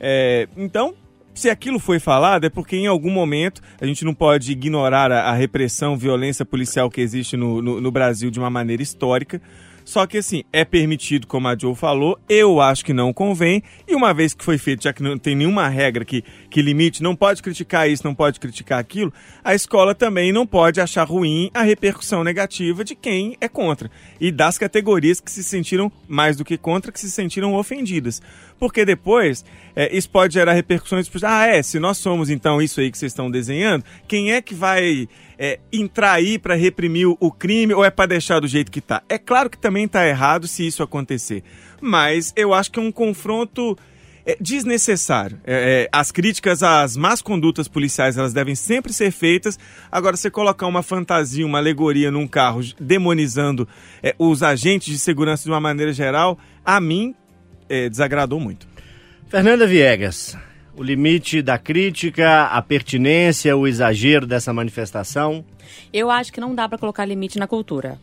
[0.00, 0.94] É, então,
[1.38, 5.30] se aquilo foi falado, é porque em algum momento a gente não pode ignorar a,
[5.30, 9.40] a repressão, violência policial que existe no, no, no Brasil de uma maneira histórica.
[9.88, 13.94] Só que assim, é permitido, como a Joe falou, eu acho que não convém, e
[13.94, 17.16] uma vez que foi feito, já que não tem nenhuma regra que, que limite, não
[17.16, 19.10] pode criticar isso, não pode criticar aquilo,
[19.42, 23.90] a escola também não pode achar ruim a repercussão negativa de quem é contra.
[24.20, 28.20] E das categorias que se sentiram mais do que contra, que se sentiram ofendidas.
[28.58, 29.42] Porque depois,
[29.74, 32.98] é, isso pode gerar repercussões, tipo, ah, é, se nós somos então isso aí que
[32.98, 35.08] vocês estão desenhando, quem é que vai
[35.38, 35.60] é,
[36.02, 39.02] aí para reprimir o, o crime ou é para deixar do jeito que tá?
[39.08, 41.42] É claro que também tá errado se isso acontecer,
[41.80, 43.76] mas eu acho que é um confronto
[44.28, 45.40] é, desnecessário.
[45.46, 49.58] É, é, as críticas às más condutas policiais elas devem sempre ser feitas.
[49.90, 53.66] Agora, você colocar uma fantasia, uma alegoria num carro demonizando
[54.02, 57.14] é, os agentes de segurança de uma maneira geral, a mim
[57.70, 58.68] é, desagradou muito.
[59.28, 60.36] Fernanda Viegas,
[60.78, 65.44] o limite da crítica, a pertinência, o exagero dessa manifestação.
[65.92, 67.98] Eu acho que não dá pra colocar limite na cultura.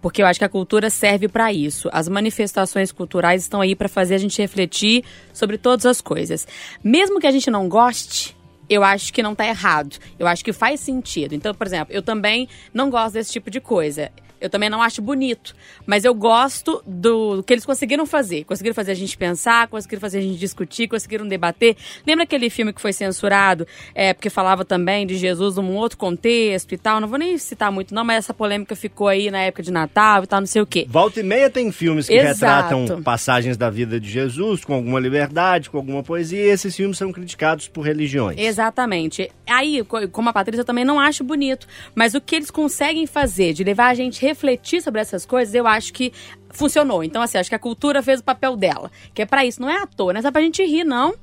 [0.00, 1.88] Porque eu acho que a cultura serve pra isso.
[1.92, 5.02] As manifestações culturais estão aí pra fazer a gente refletir
[5.32, 6.46] sobre todas as coisas.
[6.84, 8.36] Mesmo que a gente não goste,
[8.68, 9.98] eu acho que não tá errado.
[10.16, 11.34] Eu acho que faz sentido.
[11.34, 14.12] Então, por exemplo, eu também não gosto desse tipo de coisa.
[14.40, 15.54] Eu também não acho bonito,
[15.86, 18.44] mas eu gosto do, do que eles conseguiram fazer.
[18.44, 21.76] Conseguiram fazer a gente pensar, conseguiram fazer a gente discutir, conseguiram debater.
[22.06, 26.72] Lembra aquele filme que foi censurado, é, porque falava também de Jesus num outro contexto
[26.72, 27.00] e tal?
[27.00, 30.24] Não vou nem citar muito não, mas essa polêmica ficou aí na época de Natal
[30.24, 30.86] e tal, não sei o quê.
[30.88, 32.76] Volta e meia tem filmes que Exato.
[32.76, 36.96] retratam passagens da vida de Jesus com alguma liberdade, com alguma poesia, e esses filmes
[36.96, 38.38] são criticados por religiões.
[38.38, 39.30] Exatamente.
[39.50, 41.66] Aí, co- como a Patrícia, eu também não acho bonito.
[41.94, 45.54] Mas o que eles conseguem fazer de levar a gente a refletir sobre essas coisas,
[45.54, 46.12] eu acho que
[46.50, 47.02] funcionou.
[47.04, 48.90] Então, assim, acho que a cultura fez o papel dela.
[49.14, 51.14] Que é pra isso, não é à toa, não é só pra gente rir, não.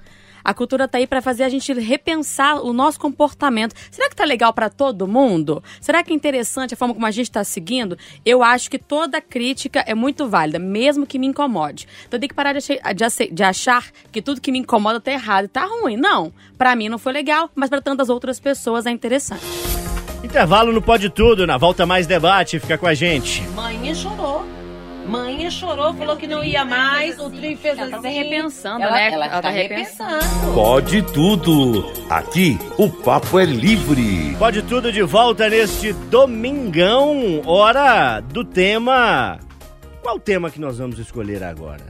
[0.47, 3.75] A cultura tá aí pra fazer a gente repensar o nosso comportamento.
[3.91, 5.61] Será que tá legal pra todo mundo?
[5.81, 7.97] Será que é interessante a forma como a gente tá seguindo?
[8.25, 11.85] Eu acho que toda crítica é muito válida, mesmo que me incomode.
[12.07, 14.59] Então eu tenho que parar de, achar- de ace- de achar que tudo que me
[14.59, 15.97] incomoda tá errado e tá ruim.
[15.97, 16.31] Não.
[16.57, 19.43] Pra mim não foi legal, mas pra tantas outras pessoas é interessante.
[20.23, 23.41] Intervalo no Pode Tudo, na volta mais debate, fica com a gente.
[23.49, 24.45] Mãe chorou.
[25.07, 27.17] Mãe chorou, falou que não ia mais.
[27.19, 28.09] O Tri fez Ela tá assim.
[28.09, 29.07] repensando, ela, né?
[29.13, 30.53] Ela, Ela tá, tá repensando.
[30.53, 31.89] Pode tudo.
[32.09, 34.35] Aqui o papo é livre.
[34.37, 39.39] Pode Tudo de volta neste domingão, hora do tema.
[40.01, 41.83] Qual tema que nós vamos escolher agora?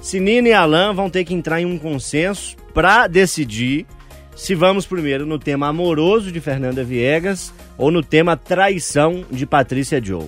[0.00, 3.86] Sinina e Alan vão ter que entrar em um consenso para decidir
[4.34, 10.02] se vamos primeiro no tema amoroso de Fernanda Viegas ou no tema traição de Patrícia
[10.02, 10.26] Joe.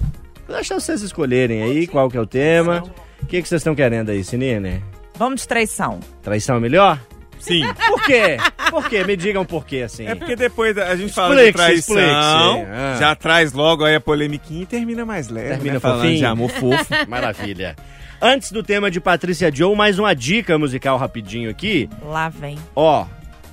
[0.52, 2.82] Vou deixar vocês escolherem aí qual que é o tema.
[3.22, 4.84] O que, que vocês estão querendo aí, Sinine?
[5.14, 5.98] Vamos de traição.
[6.20, 7.00] Traição é melhor?
[7.38, 7.62] Sim.
[7.88, 8.36] Por quê?
[8.68, 9.02] Por quê?
[9.02, 10.06] Me digam por quê, assim.
[10.06, 12.66] É porque depois a gente fala de traição.
[12.70, 12.96] Ah.
[13.00, 15.80] já traz logo aí a polemiquinha e termina mais leve, Termina né?
[15.80, 16.18] Falando fofinho.
[16.18, 16.86] de amor fofo.
[17.08, 17.74] Maravilha.
[18.20, 21.88] Antes do tema de Patrícia Joe, mais uma dica musical rapidinho aqui.
[22.02, 22.58] Lá vem.
[22.76, 23.06] Ó,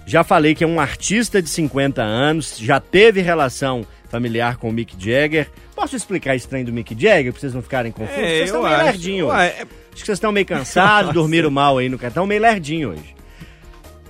[0.06, 4.74] já falei que é um artista de 50 anos, já teve relação familiar com o
[4.74, 5.50] Mick Jagger.
[5.80, 8.18] Posso explicar esse trem do Mick Jagger pra vocês não ficarem confusos?
[8.22, 8.86] É, vocês estão eu meio acho.
[8.86, 9.30] lerdinhos.
[9.30, 9.56] Ué, hoje.
[9.62, 9.68] Acho
[10.02, 12.10] que vocês estão meio cansados, dormiram mal aí no canto.
[12.10, 13.16] Estão meio lerdinhos hoje.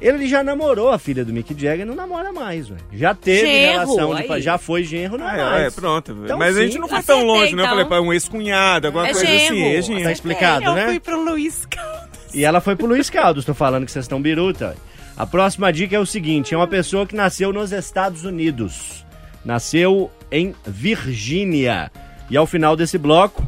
[0.02, 2.78] Ele já namorou a filha do Mick Jagger, não namora mais, ué.
[2.92, 5.76] Já teve Genro, relação, de, já foi genro, não Ah, é é, mais.
[5.76, 6.18] pronto.
[6.24, 6.80] Então, Mas a gente sim.
[6.80, 7.62] não foi tão longe, né?
[7.62, 7.70] Eu então.
[7.70, 9.38] falei, pá, um ex-cunhado, alguma É coisa assim.
[9.48, 9.60] genro.
[9.68, 10.10] É Tá genro.
[10.12, 10.86] explicado, Eu né?
[10.88, 12.34] fui pro Luiz Caldas.
[12.34, 14.76] E ela foi pro Luiz Caldos, tô falando que vocês estão biruta.
[15.18, 19.06] A próxima dica é o seguinte: é uma pessoa que nasceu nos Estados Unidos.
[19.44, 21.92] Nasceu em Virgínia.
[22.30, 23.44] E ao final desse bloco,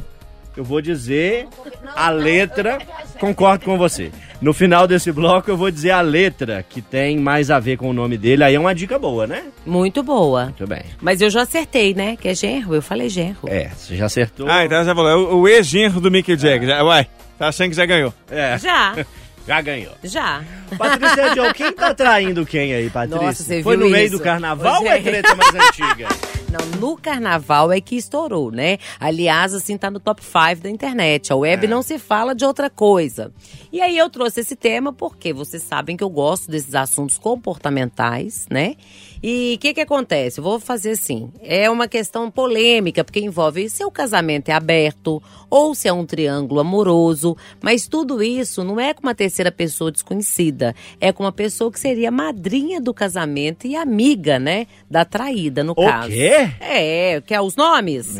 [0.58, 1.48] eu vou dizer
[1.96, 2.80] a letra.
[3.20, 4.12] Concordo com você.
[4.42, 7.88] No final desse bloco, eu vou dizer a letra que tem mais a ver com
[7.90, 8.44] o nome dele.
[8.44, 9.44] Aí é uma dica boa, né?
[9.64, 10.46] Muito boa.
[10.46, 10.82] Muito bem.
[11.00, 12.16] Mas eu já acertei, né?
[12.16, 12.74] Que é genro.
[12.74, 13.38] Eu falei genro.
[13.46, 14.48] É, você já acertou.
[14.50, 15.10] Ah, então já falou.
[15.12, 16.68] É o, o ex-genro do Mick Jagger.
[16.68, 17.08] Já, uai,
[17.38, 18.12] tá achando que já ganhou.
[18.32, 18.96] É, Já,
[19.48, 19.94] já ganhou.
[20.04, 20.42] já.
[20.78, 23.22] Patrícia Joe, quem tá traindo quem aí, Patrícia?
[23.26, 24.18] Nossa, você Foi viu no meio isso?
[24.18, 25.04] do carnaval Ô, ou é gente.
[25.04, 26.08] treta mais antiga?
[26.52, 28.78] Não, no carnaval é que estourou, né?
[29.00, 31.32] Aliás, assim, tá no top 5 da internet.
[31.32, 33.32] A web não se fala de outra coisa.
[33.72, 38.48] E aí eu trouxe esse tema porque vocês sabem que eu gosto desses assuntos comportamentais,
[38.50, 38.76] né?
[39.24, 40.40] E o que que acontece?
[40.40, 45.24] Eu vou fazer assim, é uma questão polêmica, porque envolve se o casamento é aberto
[45.50, 49.92] ou se é um triângulo amoroso, mas tudo isso não é com uma terceira pessoa
[49.92, 50.61] desconhecida,
[51.00, 55.74] é com uma pessoa que seria madrinha do casamento e amiga, né, da traída, no
[55.74, 56.10] O caso.
[56.10, 56.50] quê?
[56.60, 58.18] É, quer os nomes?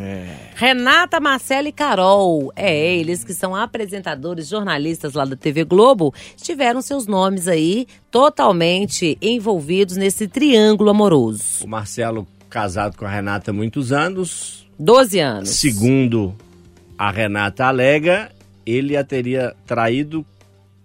[0.56, 2.52] Renata, Marcela e Carol.
[2.56, 9.18] É, eles que são apresentadores, jornalistas lá da TV Globo, tiveram seus nomes aí totalmente
[9.22, 11.64] envolvidos nesse triângulo amoroso.
[11.64, 15.50] O Marcelo, casado com a Renata há muitos anos, 12 anos.
[15.50, 16.36] segundo
[16.98, 18.32] a Renata alega,
[18.66, 20.26] ele a teria traído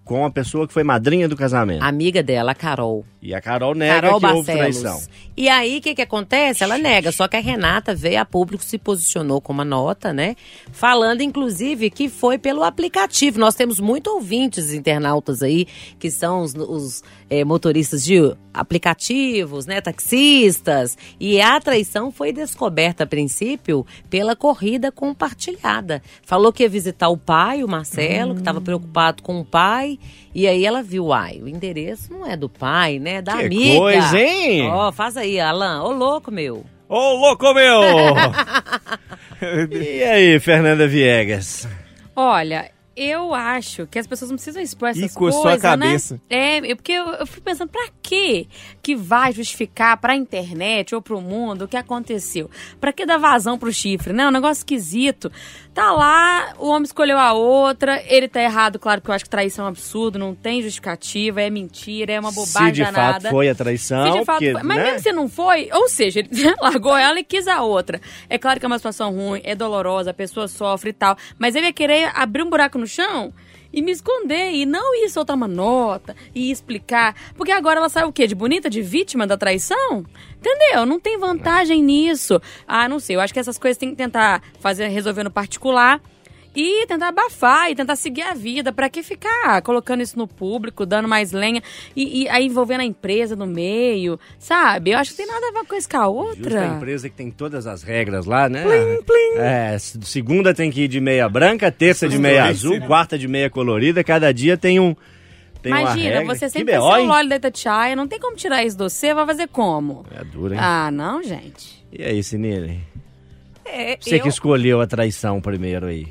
[0.06, 1.82] com a pessoa que foi madrinha do casamento.
[1.82, 3.04] Amiga dela, a Carol.
[3.20, 4.80] E a Carol nega Carol que houve Barcelos.
[4.80, 5.02] traição.
[5.36, 6.64] E aí, o que, que acontece?
[6.64, 7.12] Ela nega.
[7.12, 10.34] Só que a Renata veio a público, se posicionou com uma nota, né?
[10.72, 13.38] Falando, inclusive, que foi pelo aplicativo.
[13.38, 15.66] Nós temos muitos ouvintes internautas aí,
[15.98, 19.80] que são os, os, eh, motoristas de aplicativos, né?
[19.80, 20.96] Taxistas.
[21.20, 26.02] E a traição foi descoberta, a princípio, pela corrida compartilhada.
[26.22, 29.98] Falou que ia visitar o pai, o Marcelo, que estava preocupado com o pai.
[30.34, 33.22] E aí ela viu, ai, o endereço não é do pai, né?
[33.22, 33.78] Da Que amiga.
[33.78, 34.68] coisa, hein?
[34.70, 35.82] Ó, faz aí, Alan.
[35.82, 36.64] Ô, louco, meu.
[36.88, 37.80] Ô, louco meu!
[39.70, 41.68] E aí, Fernanda Viegas?
[42.14, 46.14] Olha, eu acho que as pessoas não precisam expor essas Ih, coçou a coisas, cabeça.
[46.30, 46.58] né?
[46.66, 48.48] É, porque eu, eu fico pensando, pra quê
[48.86, 52.48] que vai justificar pra internet ou pro mundo o que aconteceu?
[52.80, 54.28] Pra que dar vazão pro chifre, né?
[54.28, 55.28] Um negócio esquisito.
[55.74, 59.30] Tá lá, o homem escolheu a outra, ele tá errado, claro que eu acho que
[59.30, 63.22] traição é um absurdo, não tem justificativa, é mentira, é uma bobagem Se de danada.
[63.22, 64.62] fato foi a traição, Se de fato porque, foi.
[64.62, 64.84] Mas né?
[64.84, 66.28] mesmo se não foi, ou seja, ele
[66.62, 68.00] largou ela e quis a outra.
[68.30, 71.16] É claro que é uma situação ruim, é dolorosa, a pessoa sofre e tal.
[71.40, 73.34] Mas ele ia querer abrir um buraco no chão
[73.76, 74.54] e me esconder.
[74.54, 77.14] E não ir soltar uma nota e explicar.
[77.36, 78.26] Porque agora ela sai o quê?
[78.26, 78.70] De bonita?
[78.70, 80.04] De vítima da traição?
[80.38, 80.86] Entendeu?
[80.86, 82.40] Não tem vantagem nisso.
[82.66, 83.16] Ah, não sei.
[83.16, 86.00] Eu acho que essas coisas tem que tentar fazer, resolver no particular.
[86.58, 88.72] E tentar abafar e tentar seguir a vida.
[88.72, 91.62] Pra que ficar colocando isso no público, dando mais lenha
[91.94, 94.92] e, e aí envolvendo a empresa no meio, sabe?
[94.92, 96.66] Eu acho que tem nada a ver uma coisa com a Justa a outra.
[96.76, 98.64] empresa que tem todas as regras lá, né?
[99.36, 103.28] É, s- segunda tem que ir de meia branca, terça de meia azul, quarta de
[103.28, 104.96] meia colorida, cada dia tem um
[105.62, 107.06] tem uma Imagina, você sempre seu hein?
[107.08, 110.06] lolly da Itatiaia, não tem como tirar isso do você, vai fazer como?
[110.18, 110.60] É dura, hein?
[110.62, 111.84] Ah, não, gente.
[111.92, 112.80] E aí, Sinine?
[113.64, 116.06] É, Você eu- que escolheu a traição primeiro aí.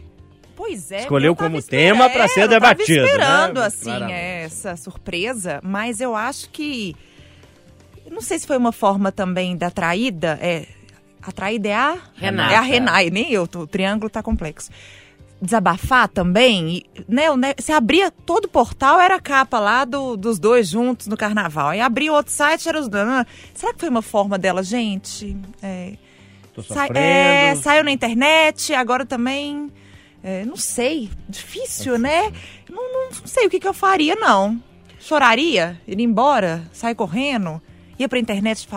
[0.66, 1.00] Pois é.
[1.02, 3.06] Escolheu eu como tema pra é, ser eu tava debatido, né?
[3.06, 4.14] esperando, assim, Claramente.
[4.46, 6.96] essa surpresa, mas eu acho que...
[8.06, 10.66] eu Não sei se foi uma forma também da traída, é...
[11.22, 11.98] A traída é a...
[12.16, 12.54] Renata.
[12.54, 14.70] É a Renai, nem eu, tô- o triângulo tá complexo.
[15.42, 20.16] Desabafar também, e, né, ne- você abria todo o portal, era a capa lá do-
[20.16, 21.70] dos dois juntos no carnaval.
[21.70, 23.08] Aí abria outro site, era os dois.
[23.08, 25.36] Ah, Será que foi uma forma dela, gente?
[25.64, 25.94] É,
[26.54, 26.98] Tô sofrendo.
[26.98, 29.72] é, saiu na internet, agora também.
[30.26, 32.32] É, não sei, difícil, né?
[32.70, 34.60] Não, não sei o que, que eu faria, não.
[35.00, 35.80] Choraria?
[35.88, 36.64] Ir embora?
[36.74, 37.62] Sair correndo?
[38.00, 38.68] Ia pra internet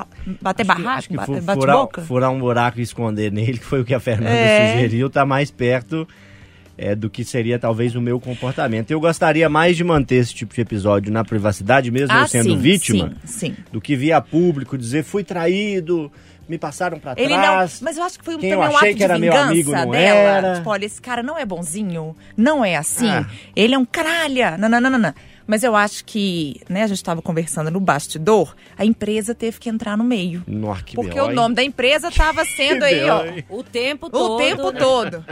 [0.42, 1.08] bater barraco?
[1.08, 2.02] Que bate furar, boca?
[2.02, 4.72] furar um buraco e esconder nele, que foi o que a Fernanda É.
[4.74, 6.06] sugeriu, tá mais perto
[6.76, 8.90] é, do que seria talvez o meu comportamento.
[8.90, 12.50] Eu gostaria mais de manter esse tipo de episódio na privacidade, mesmo eu Ah, sendo
[12.50, 13.56] sim, vítima, Sim, sim.
[13.72, 16.12] do que via público dizer fui traído,
[16.48, 17.42] me passaram pra Ele não.
[17.42, 17.80] trás.
[17.82, 19.20] Mas eu acho que foi um, Quem também eu um achei ato que era de
[19.20, 20.18] meu vingança amigo não dela.
[20.18, 20.54] era.
[20.54, 22.16] Tipo, olha, esse cara não é bonzinho.
[22.36, 23.08] Não é assim.
[23.10, 23.26] Ah.
[23.54, 24.56] Ele é um caralha.
[24.56, 25.14] Não, não, não, não, não.
[25.46, 29.70] Mas eu acho que, né, a gente estava conversando no bastidor, a empresa teve que
[29.70, 30.44] entrar no meio.
[30.84, 33.24] Que Porque o nome da empresa estava sendo aí, ó.
[33.48, 34.36] O tempo O todo.
[34.36, 34.78] tempo né?
[34.78, 35.24] todo.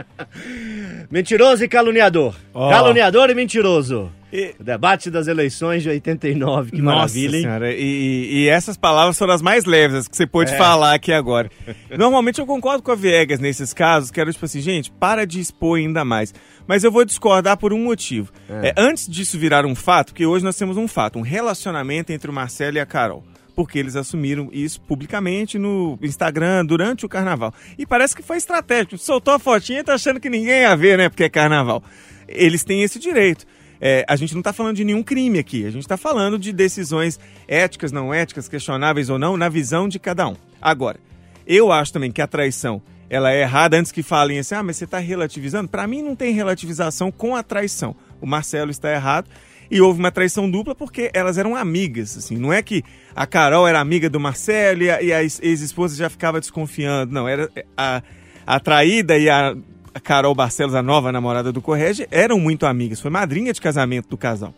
[1.11, 2.35] Mentiroso e caluniador.
[2.53, 2.69] Ó.
[2.69, 4.11] Caluniador e mentiroso.
[4.31, 7.41] E- O debate das eleições de 89, que maravilha, hein?
[7.43, 10.57] senhora, e, e essas palavras foram as mais leves, que você pôde É.
[10.57, 11.49] falar aqui agora.
[11.97, 15.39] Normalmente eu concordo com a Viegas nesses casos, que era tipo assim, gente, para de
[15.39, 16.33] expor ainda mais.
[16.67, 18.31] Mas eu vou discordar por um motivo.
[18.49, 18.69] É.
[18.69, 22.29] É, antes disso virar um fato, porque hoje nós temos um fato, um relacionamento entre
[22.29, 23.23] o Marcelo e a Carol.
[23.55, 27.51] Porque eles assumiram isso publicamente no Instagram durante o carnaval.
[27.75, 28.97] E parece que foi estratégico.
[28.99, 31.09] Soltou a fotinha e tá achando que ninguém ia ver, né?
[31.09, 31.81] Porque é carnaval.
[32.27, 33.45] Eles têm esse direito.
[33.79, 36.51] É, a gente não está falando de nenhum crime aqui, a gente está falando de
[36.51, 40.35] decisões éticas, não éticas, questionáveis ou não, na visão de cada um.
[40.61, 40.99] Agora,
[41.45, 44.75] eu acho também que a traição ela é errada antes que falem assim, ah, mas
[44.75, 45.69] você está relativizando.
[45.69, 47.95] Para mim não tem relativização com a traição.
[48.19, 49.29] O Marcelo está errado
[49.71, 52.35] e houve uma traição dupla porque elas eram amigas, assim.
[52.35, 52.83] Não é que
[53.15, 57.13] a Carol era amiga do Marcelo e a, a ex- ex-esposa já ficava desconfiando.
[57.13, 58.01] Não, era a,
[58.45, 59.55] a traída e a,
[59.97, 63.01] a Carol Barcelos, a nova namorada do Correge, eram muito amigas.
[63.01, 64.53] Foi madrinha de casamento do casal.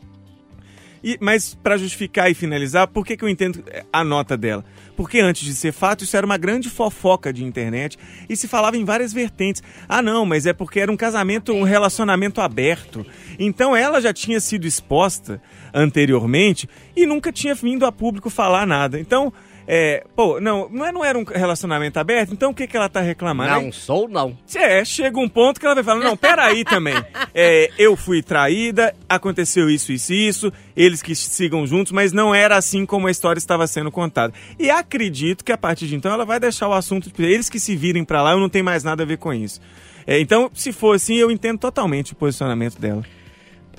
[1.02, 4.66] E, mas para justificar e finalizar, por que, que eu entendo a nota dela?
[4.98, 8.76] Porque antes de ser fato, isso era uma grande fofoca de internet e se falava
[8.76, 9.64] em várias vertentes.
[9.88, 13.06] Ah, não, mas é porque era um casamento, um relacionamento aberto.
[13.40, 15.42] Então ela já tinha sido exposta
[15.74, 16.68] anteriormente
[16.98, 19.00] e nunca tinha vindo a público falar nada.
[19.00, 19.32] Então,
[19.72, 23.02] é, pô, não, não não era um relacionamento aberto, então o que, que ela tá
[23.02, 23.52] reclamando?
[23.52, 24.36] Não Aí- sou, não.
[24.56, 26.96] é, chega um ponto que ela vai falar, não, peraí também.
[27.36, 32.34] É, eu fui traída, aconteceu isso, isso e isso, eles que sigam juntos, mas não
[32.34, 34.34] era assim como a história estava sendo contada.
[34.58, 37.76] E acredito que a partir de então ela vai deixar o assunto, eles que se
[37.76, 39.62] virem pra lá, eu não tenho mais nada a ver com isso.
[40.08, 43.04] É, então, se for assim, eu entendo totalmente o posicionamento dela.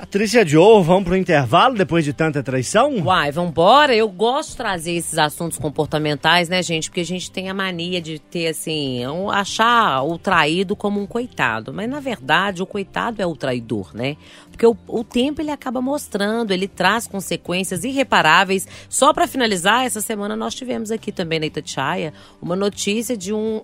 [0.00, 2.96] Patrícia Joe, vamos pro intervalo depois de tanta traição?
[3.04, 3.94] Uai, vambora.
[3.94, 6.88] Eu gosto de trazer esses assuntos comportamentais, né, gente?
[6.88, 11.06] Porque a gente tem a mania de ter, assim, um- achar o traído como um
[11.06, 11.72] coitado.
[11.72, 14.16] Mas, na verdade, o coitado é o traidor, né?
[14.50, 18.66] Porque o, o tempo, ele acaba mostrando, ele traz consequências irreparáveis.
[18.88, 23.60] Só pra finalizar, essa semana nós tivemos aqui também na Itatiaia uma notícia de um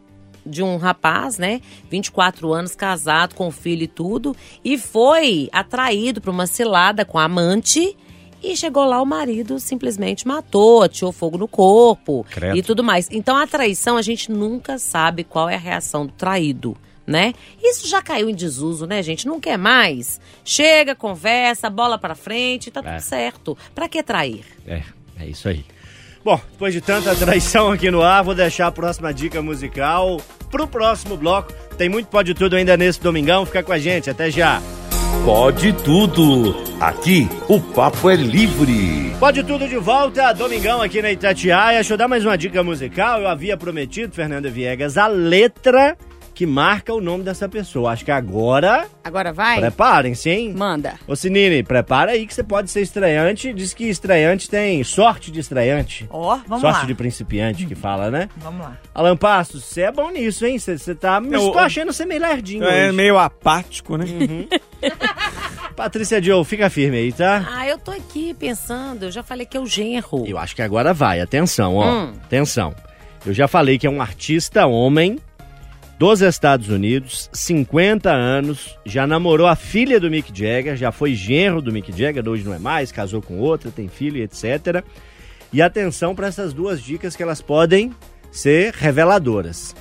[0.46, 1.60] de um rapaz, né?
[1.90, 4.34] 24 anos, casado, com filho e tudo,
[4.64, 7.96] e foi atraído para uma cilada com a amante.
[8.42, 12.56] E chegou lá, o marido simplesmente matou, atirou fogo no corpo Credo.
[12.56, 13.08] e tudo mais.
[13.10, 16.76] Então, a traição, a gente nunca sabe qual é a reação do traído,
[17.06, 17.32] né?
[17.60, 19.26] Isso já caiu em desuso, né, gente?
[19.26, 20.20] Não quer mais?
[20.44, 22.82] Chega, conversa, bola pra frente, tá É.
[22.92, 23.58] tudo certo.
[23.74, 24.44] Pra que trair?
[24.66, 24.82] É,
[25.18, 25.64] é isso aí.
[26.26, 30.20] Bom, depois de tanta traição aqui no ar, vou deixar a próxima dica musical
[30.50, 31.52] pro próximo bloco.
[31.78, 33.46] Tem muito pode tudo ainda nesse domingão.
[33.46, 34.60] Fica com a gente, até já.
[35.24, 36.56] Pode tudo.
[36.80, 39.14] Aqui o papo é livre.
[39.20, 41.76] Pode tudo de volta, domingão aqui na Itatiaia.
[41.76, 43.20] Deixa eu dar mais uma dica musical.
[43.20, 45.96] Eu havia prometido, Fernanda Viegas, a letra
[46.36, 47.92] que marca o nome dessa pessoa.
[47.92, 49.58] Acho que agora, Agora vai?
[49.58, 50.52] preparem-se, hein?
[50.54, 50.96] Manda.
[51.08, 53.54] Ô Sinine, prepara aí que você pode ser estreante.
[53.54, 56.06] Diz que estreante tem sorte de estreante.
[56.10, 56.84] Ó, vamos sorte lá.
[56.84, 58.28] de principiante que fala, né?
[58.36, 58.76] Vamos lá.
[58.94, 60.58] Alan Passos, você é bom nisso, hein?
[60.58, 61.18] Você tá.
[61.22, 62.64] Me Eu- estou achando você meio lerdinho.
[62.64, 62.92] É hoje.
[62.96, 64.04] meio apático, né?
[65.74, 67.46] Patrícia Joe, fica firme aí, tá?
[67.50, 70.24] Ah, eu tô aqui pensando, eu já falei que é o genro.
[70.26, 71.20] Eu acho que agora vai.
[71.20, 71.86] Atenção, ó.
[71.90, 72.12] Hum.
[72.24, 72.74] Atenção.
[73.24, 75.18] Eu já falei que é um artista homem
[75.98, 81.62] dos Estados Unidos, 50 anos, já namorou a filha do Mick Jagger, já foi genro
[81.62, 84.84] do Mick Jagger, hoje não é mais, casou com outra, tem filho etc.
[85.52, 87.94] E atenção para essas duas dicas que elas podem
[88.30, 89.74] ser reveladoras.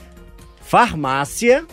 [0.62, 1.66] Farmácia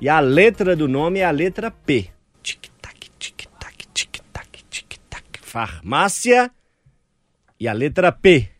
[0.00, 2.08] e a letra do nome é a letra P.
[2.42, 5.24] Tic-tac, tic-tac, tic-tac, tic-tac.
[5.42, 6.50] Farmácia
[7.60, 8.53] e a letra P.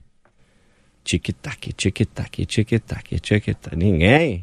[1.04, 3.76] Tic-tac, tic-tac, tic-tac, tic-tac.
[3.76, 4.40] Ninguém?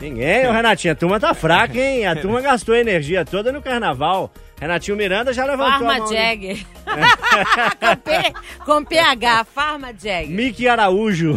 [0.00, 0.92] Ninguém, ô Renatinho.
[0.92, 2.06] A turma tá fraca, hein?
[2.06, 4.30] A turma gastou energia toda no carnaval.
[4.60, 6.12] Renatinho Miranda já levantou a Farma mão.
[6.12, 6.64] Jagger.
[7.80, 8.32] com, P,
[8.64, 10.30] com PH, Farma Jagger.
[10.30, 11.36] Mickey Araújo.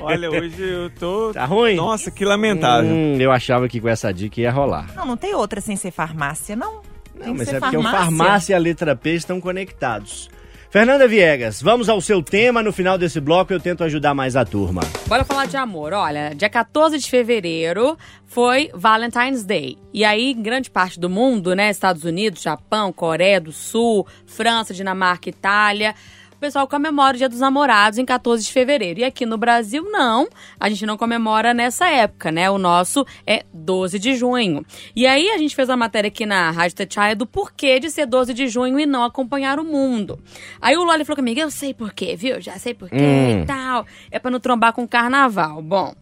[0.00, 1.32] Olha, hoje eu tô.
[1.34, 1.74] Tá ruim?
[1.74, 2.90] Nossa, que lamentável.
[2.90, 4.86] Hum, eu achava que com essa dica ia rolar.
[4.94, 6.80] Não, não tem outra sem ser farmácia, não.
[7.14, 10.30] Não, mas é porque o farmácia e a letra P estão conectados.
[10.72, 12.62] Fernanda Viegas, vamos ao seu tema.
[12.62, 14.80] No final desse bloco eu tento ajudar mais a turma.
[15.06, 15.92] Bora falar de amor.
[15.92, 17.94] Olha, dia 14 de fevereiro
[18.24, 19.76] foi Valentine's Day.
[19.92, 21.68] E aí, em grande parte do mundo, né?
[21.68, 25.94] Estados Unidos, Japão, Coreia do Sul, França, Dinamarca, Itália.
[26.42, 28.98] Pessoal comemora o Dia dos Namorados em 14 de fevereiro.
[28.98, 30.28] E aqui no Brasil, não.
[30.58, 32.50] A gente não comemora nessa época, né?
[32.50, 34.66] O nosso é 12 de junho.
[34.96, 38.06] E aí a gente fez uma matéria aqui na Rádio Tatiaia do porquê de ser
[38.06, 40.18] 12 de junho e não acompanhar o mundo.
[40.60, 42.40] Aí o Loli falou comigo, eu sei porquê, viu?
[42.40, 43.42] Já sei porquê Hum.
[43.42, 43.86] e tal.
[44.10, 45.62] É pra não trombar com o carnaval.
[45.62, 45.94] Bom,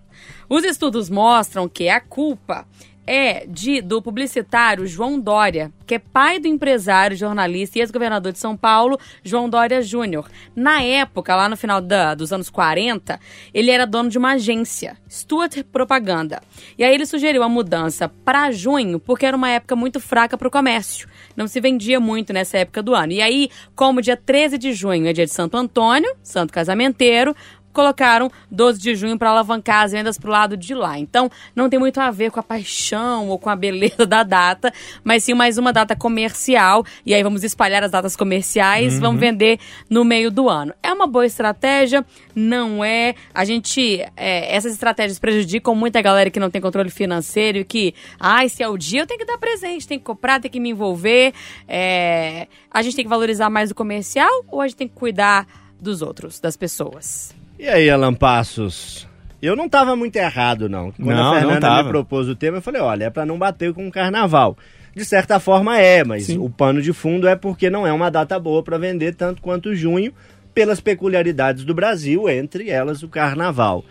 [0.49, 2.67] os estudos mostram que a culpa
[3.07, 8.39] é de do publicitário João Dória, que é pai do empresário, jornalista e ex-governador de
[8.39, 10.29] São Paulo, João Dória Júnior.
[10.55, 13.19] Na época, lá no final da- dos anos 40,
[13.53, 16.41] ele era dono de uma agência, Stuart Propaganda.
[16.79, 20.47] E aí ele sugeriu a mudança para junho, porque era uma época muito fraca para
[20.47, 21.09] o comércio.
[21.37, 23.13] Não se vendia muito nessa época do ano.
[23.13, 27.35] E aí, como dia 13 de junho é dia de Santo Antônio, santo casamenteiro,
[27.73, 30.99] colocaram 12 de junho para alavancar as vendas pro lado de lá.
[30.99, 34.73] Então, não tem muito a ver com a paixão ou com a beleza da data,
[35.05, 36.85] mas sim mais uma data comercial.
[37.07, 39.01] E aí vamos espalhar as datas comerciais, Uhum.
[39.01, 39.59] vamos vender
[39.89, 40.75] no meio do ano.
[40.83, 42.05] É uma boa estratégia?
[42.35, 43.15] Não é.
[43.35, 44.05] A gente.
[44.17, 48.63] é, essas estratégias prejudicam muita galera que não tem controle financeiro e que, ai, se
[48.63, 51.33] é o dia, eu tenho que dar presente, tenho que comprar, tenho que me envolver.
[51.69, 55.47] É, a gente tem que valorizar mais o comercial ou a gente tem que cuidar
[55.81, 57.35] dos outros, das pessoas?
[57.61, 59.07] E aí, Alan Passos?
[59.43, 60.91] Eu não tava muito errado, não.
[60.93, 63.75] Quando Não, a Fernanda me propôs o tema, eu falei, olha, é pra não bater
[63.75, 64.57] com o carnaval.
[64.97, 68.41] De certa forma é, mas o pano de fundo é porque não é uma data
[68.41, 70.11] boa pra vender tanto quanto junho,
[70.55, 73.85] pelas peculiaridades do Brasil, entre elas o carnaval.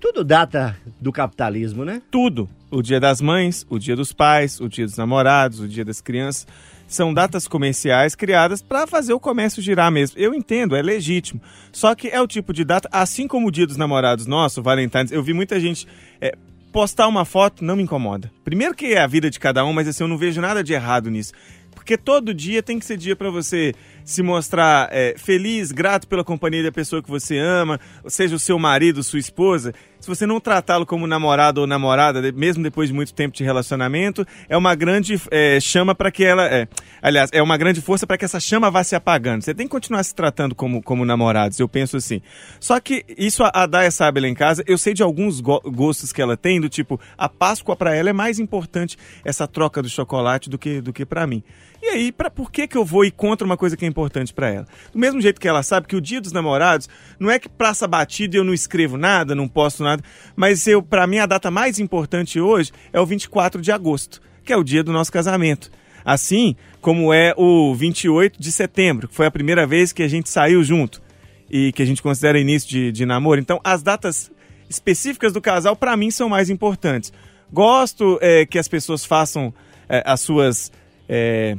[0.00, 2.00] Tudo data do capitalismo, né?
[2.10, 2.48] Tudo.
[2.70, 6.00] O dia das mães, o dia dos pais, o dia dos namorados, o dia das
[6.00, 6.46] crianças.
[6.86, 10.18] São datas comerciais criadas para fazer o comércio girar mesmo.
[10.18, 11.40] Eu entendo, é legítimo.
[11.72, 15.10] Só que é o tipo de data, assim como o dia dos namorados nosso, Valentine's,
[15.10, 15.86] eu vi muita gente
[16.20, 16.36] é,
[16.72, 18.30] postar uma foto, não me incomoda.
[18.44, 20.72] Primeiro que é a vida de cada um, mas assim, eu não vejo nada de
[20.72, 21.32] errado nisso.
[21.74, 23.74] Porque todo dia tem que ser dia para você
[24.04, 28.58] se mostrar é, feliz, grato pela companhia da pessoa que você ama, seja o seu
[28.58, 29.72] marido, sua esposa.
[29.98, 34.26] Se você não tratá-lo como namorado ou namorada, mesmo depois de muito tempo de relacionamento,
[34.50, 36.46] é uma grande é, chama para que ela.
[36.46, 36.68] É,
[37.00, 39.40] aliás, é uma grande força para que essa chama vá se apagando.
[39.42, 42.20] Você tem que continuar se tratando como, como namorados, eu penso assim.
[42.60, 45.62] Só que isso a, a Daya sabe lá em casa, eu sei de alguns go-
[45.64, 49.80] gostos que ela tem, do tipo, a Páscoa para ela é mais importante essa troca
[49.80, 51.42] do chocolate do que, do que para mim.
[51.82, 54.34] E aí, pra, por que, que eu vou ir contra uma coisa que é importante
[54.34, 54.66] para ela?
[54.92, 56.88] Do mesmo jeito que ela sabe que o dia dos namorados
[57.18, 60.02] não é que praça batida e eu não escrevo nada, não posto nada,
[60.34, 64.52] mas eu para mim a data mais importante hoje é o 24 de agosto, que
[64.52, 65.70] é o dia do nosso casamento.
[66.04, 70.28] Assim como é o 28 de setembro, que foi a primeira vez que a gente
[70.28, 71.00] saiu junto
[71.48, 73.40] e que a gente considera início de, de namoro.
[73.40, 74.30] Então, as datas
[74.68, 77.12] específicas do casal, para mim, são mais importantes.
[77.50, 79.54] Gosto é, que as pessoas façam
[79.88, 80.72] é, as suas
[81.08, 81.56] é,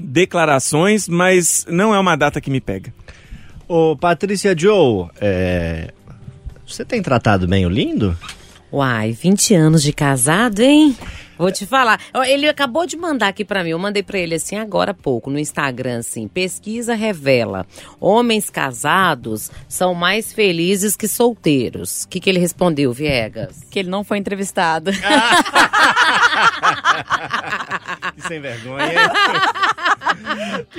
[0.00, 2.92] declarações, mas não é uma data que me pega.
[3.68, 5.92] Ô, Patrícia Joe, é,
[6.66, 8.16] você tem tratado bem o lindo?
[8.72, 10.96] Uai, 20 anos de casado, hein?
[11.40, 11.98] Vou te falar.
[12.26, 13.70] Ele acabou de mandar aqui pra mim.
[13.70, 16.28] Eu mandei pra ele assim agora há pouco no Instagram assim.
[16.28, 17.66] Pesquisa revela:
[17.98, 22.02] homens casados são mais felizes que solteiros.
[22.04, 23.62] O que, que ele respondeu, Viegas?
[23.70, 24.90] Que ele não foi entrevistado.
[28.16, 29.10] Que sem vergonha.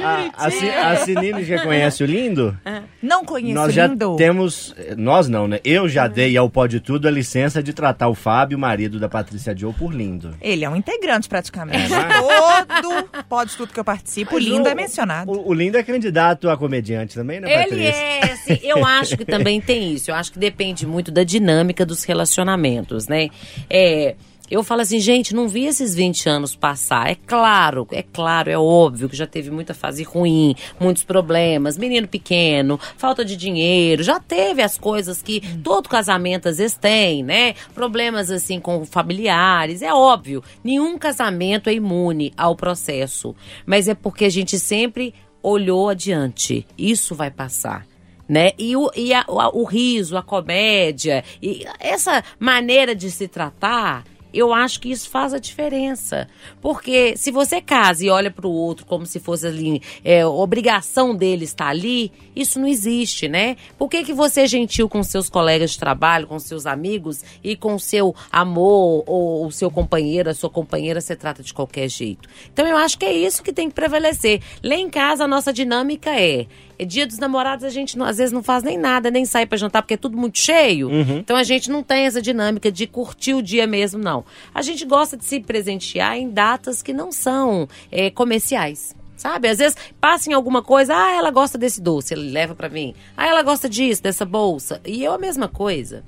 [0.04, 2.58] a, a, Ci- a Sinine já conhece o lindo?
[3.02, 4.16] Não conheço Nós já lindo.
[4.16, 5.60] temos, nós não, né?
[5.64, 9.56] Eu já dei ao Pode Tudo a licença de tratar o Fábio, marido da Patrícia
[9.58, 10.36] Joe, por lindo.
[10.52, 11.94] Ele é um integrante praticamente.
[11.94, 15.32] É, Todo pode tudo que eu participo, Mas lindo o- é mencionado.
[15.32, 18.02] O, o lindo é candidato a comediante também, né, Ele Patrícia?
[18.04, 20.12] é, assim, eu acho que também tem isso.
[20.12, 23.30] Eu acho que depende muito da dinâmica dos relacionamentos, né?
[23.70, 24.16] É,
[24.52, 27.10] eu falo assim, gente, não vi esses 20 anos passar.
[27.10, 32.08] É claro, é claro, é óbvio que já teve muita fase ruim, muitos problemas, menino
[32.08, 37.54] pequeno, falta de dinheiro, já teve as coisas que todo casamento às vezes tem, né?
[37.74, 40.44] Problemas assim com familiares, é óbvio.
[40.64, 43.36] Nenhum casamento é imune ao processo,
[43.66, 46.68] mas é porque a gente sempre olhou adiante.
[46.78, 47.86] Isso vai passar.
[48.30, 48.52] Né?
[48.58, 54.06] E, o, e a- o, o riso, a comédia, e essa maneira de se tratar,
[54.34, 56.28] eu acho que isso faz a diferença.
[56.62, 61.16] Porque se você casa e olha para o outro como se fosse ali, é, obrigação
[61.16, 63.58] dele estar ali, isso não existe, né?
[63.78, 67.56] Por que, que você é gentil com seus colegas de trabalho, com seus amigos e
[67.56, 72.28] com seu amor ou o seu companheiro, a sua companheira, você trata de qualquer jeito?
[72.54, 74.42] Então eu acho que é isso que tem que prevalecer.
[74.64, 76.48] Lá em casa a nossa dinâmica é
[76.82, 79.46] é dia dos namorados, a gente não- às vezes não faz nem nada, nem sai
[79.46, 80.90] pra jantar, porque é tudo muito cheio.
[80.92, 84.26] Então a gente não tem essa dinâmica de curtir o dia mesmo, não.
[84.54, 88.96] A gente gosta de se presentear em datas que não são é, comerciais.
[89.16, 89.48] Sabe?
[89.48, 92.96] Às vezes passa em alguma coisa, ah, ela gosta desse doce, ele leva pra mim.
[93.16, 94.82] Ah, ela gosta disso, dessa bolsa.
[94.84, 96.04] E eu a mesma coisa.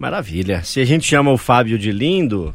[0.00, 0.64] Maravilha.
[0.64, 2.52] Se a gente chama o Fábio de lindo,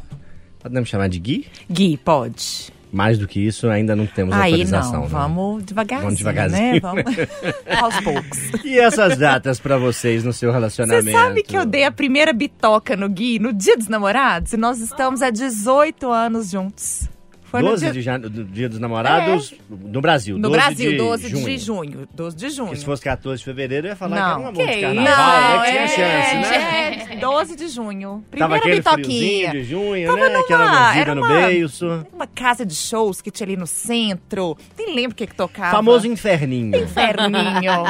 [0.59, 1.47] podemos chamar de Gui?
[1.69, 2.73] Gui, pode.
[2.91, 4.91] Mais do que isso, ainda não temos Aí autorização.
[4.93, 5.07] não, né?
[5.09, 6.73] vamos devagarzinho, Vamos devagarzinho.
[6.73, 6.79] né?
[6.81, 7.03] Vamos
[7.81, 8.65] aos poucos.
[8.65, 11.05] E essas datas pra vocês no seu relacionamento?
[11.05, 14.51] Você sabe que eu dei a primeira bitoca no Gui no dia dos namorados?
[14.53, 17.07] E nós estamos há 18 anos juntos.
[17.51, 17.93] Foi no 12 dia...
[17.93, 18.19] de jan...
[18.19, 20.37] do dia dos namorados no Brasil.
[20.37, 21.45] No 12 Brasil, de 12 junho.
[21.45, 22.07] de junho.
[22.13, 22.67] 12 de junho.
[22.67, 24.23] Porque se fosse 14 de fevereiro, eu ia falar Não.
[24.25, 25.65] que era um amor Que de carnaval, Não, né?
[25.69, 27.07] Tinha é, chance, né?
[27.11, 28.23] é, 12 de junho.
[28.31, 29.51] Primeira bitoquinha.
[29.51, 30.29] de junho, Tava né?
[30.29, 32.05] numa- Aquela mordida era no uma- beiço.
[32.13, 34.57] Uma casa de shows que tinha ali no centro.
[34.77, 35.71] Nem lembro o que que tocava.
[35.71, 36.75] Famoso inferninho.
[36.75, 37.83] Inferninho.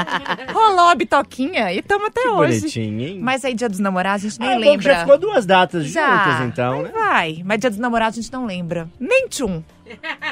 [0.54, 2.60] Rolou a bitoquinha e estamos até Que hoje.
[2.62, 3.20] bonitinho, hein?
[3.22, 4.94] Mas aí, dia dos namorados, a gente nem Ah, que lembra.
[4.94, 6.26] já ficou duas datas Já.
[6.26, 6.92] juntas, então, né?
[6.94, 8.90] Vai, mas dia dos namorados a gente não lembra.
[9.00, 9.51] Nem tchum.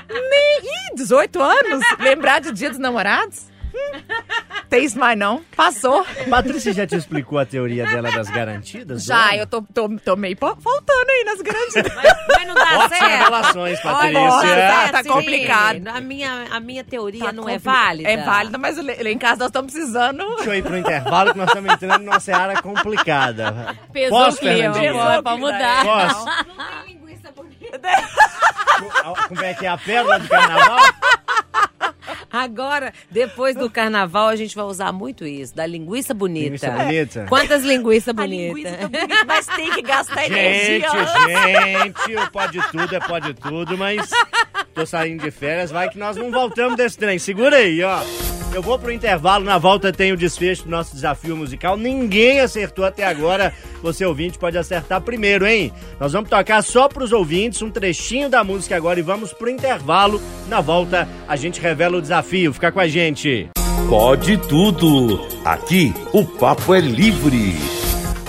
[0.09, 0.59] Nem.
[0.63, 1.85] Ih, 18 anos?
[1.99, 3.49] Lembrar de dia dos namorados?
[3.73, 4.01] Hum.
[4.69, 5.43] Tem isso mais não.
[5.55, 6.05] Passou.
[6.29, 9.03] Patrícia já te explicou a teoria dela das garantidas?
[9.03, 11.73] Já, eu tô, tô, tô meio faltando aí nas grandes.
[11.75, 13.11] Mas não dá Ótimas certo.
[13.11, 14.21] revelações, Patrícia.
[14.21, 15.87] Olha, tá Sim, complicado.
[15.87, 18.09] A minha, a minha teoria Tá não é válida.
[18.09, 20.23] É válida, mas lá em casa nós estamos precisando.
[20.35, 23.75] Deixa eu ir pro intervalo que nós estamos entrando numa seara complicada.
[23.91, 25.83] Pesou Posso, o clima, pra mudar.
[25.83, 26.25] Posso?
[29.27, 30.79] Como é que é a pérola do carnaval?
[32.31, 36.45] Agora, depois do carnaval, a gente vai usar muito isso, da linguiça bonita.
[36.45, 37.25] Linguiça bonita?
[37.27, 38.55] Quantas linguiças bonitas?
[38.55, 40.89] linguiça tá bonita, mas tem que gastar Gente, energia.
[41.83, 44.09] gente, o pode tudo é pode tudo, mas
[44.73, 47.17] tô saindo de férias, vai que nós não voltamos desse trem.
[47.19, 48.01] Segura aí, ó.
[48.51, 51.77] Eu vou pro intervalo, na volta tem o desfecho do nosso desafio musical.
[51.77, 53.53] Ninguém acertou até agora.
[53.83, 55.71] Você ouvinte pode acertar primeiro, hein?
[55.99, 60.19] Nós vamos tocar só pros ouvintes um trechinho da música agora e vamos pro intervalo.
[60.47, 62.18] Na volta a gente revela o desafio.
[62.53, 63.49] Fica com a gente.
[63.87, 65.27] Pode tudo.
[65.43, 67.53] Aqui o papo é livre.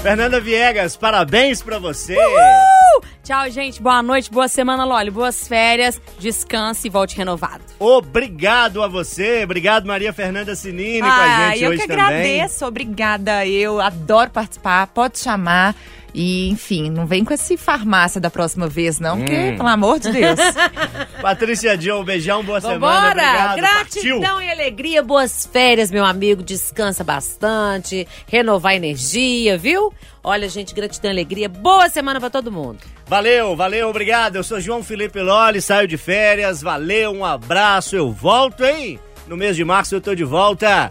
[0.02, 2.16] Fernanda Viegas, parabéns pra você.
[2.16, 3.00] Uh!
[3.22, 3.80] Tchau, gente.
[3.82, 5.10] Boa noite, boa semana, Loli.
[5.10, 6.00] Boas férias.
[6.18, 7.62] Descanse e volte renovado.
[7.78, 9.44] Obrigado a você.
[9.44, 11.10] Obrigado, Maria Fernanda Sinini, com a
[11.48, 12.04] Ah, gente eu hoje que também.
[12.04, 13.46] agradeço, obrigada.
[13.46, 15.76] Eu adoro participar, pode chamar.
[16.12, 19.56] E, enfim, não vem com esse farmácia da próxima vez, não, porque, Hum.
[19.58, 20.40] pelo amor de Deus.
[21.22, 22.80] Patrícia Dion, um beijão, boa semana.
[22.80, 23.10] Vambora!
[23.12, 23.56] Obrigado.
[23.58, 24.40] Gratidão Partiu.
[24.42, 26.42] e alegria, boas férias, meu amigo.
[26.42, 29.92] Descansa bastante, renovar energia, viu?
[30.22, 31.48] Olha, gente, gratidão e alegria.
[31.48, 32.78] Boa semana pra todo mundo.
[33.06, 34.36] Valeu, valeu, obrigado.
[34.36, 36.60] Eu sou João Felipe Loli, saio de férias.
[36.60, 37.96] Valeu, um abraço.
[37.96, 38.98] Eu volto, hein?
[39.26, 40.90] No mês de março eu tô de volta.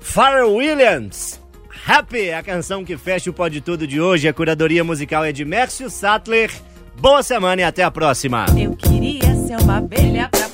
[0.00, 1.38] Pharrell Williams.
[1.86, 4.28] Happy, a canção que fecha o Pode Tudo de hoje.
[4.28, 6.50] A curadoria musical é de Mércio Sattler.
[6.98, 8.46] Boa semana e até a próxima.
[8.56, 10.50] Eu queria ser uma abelha pra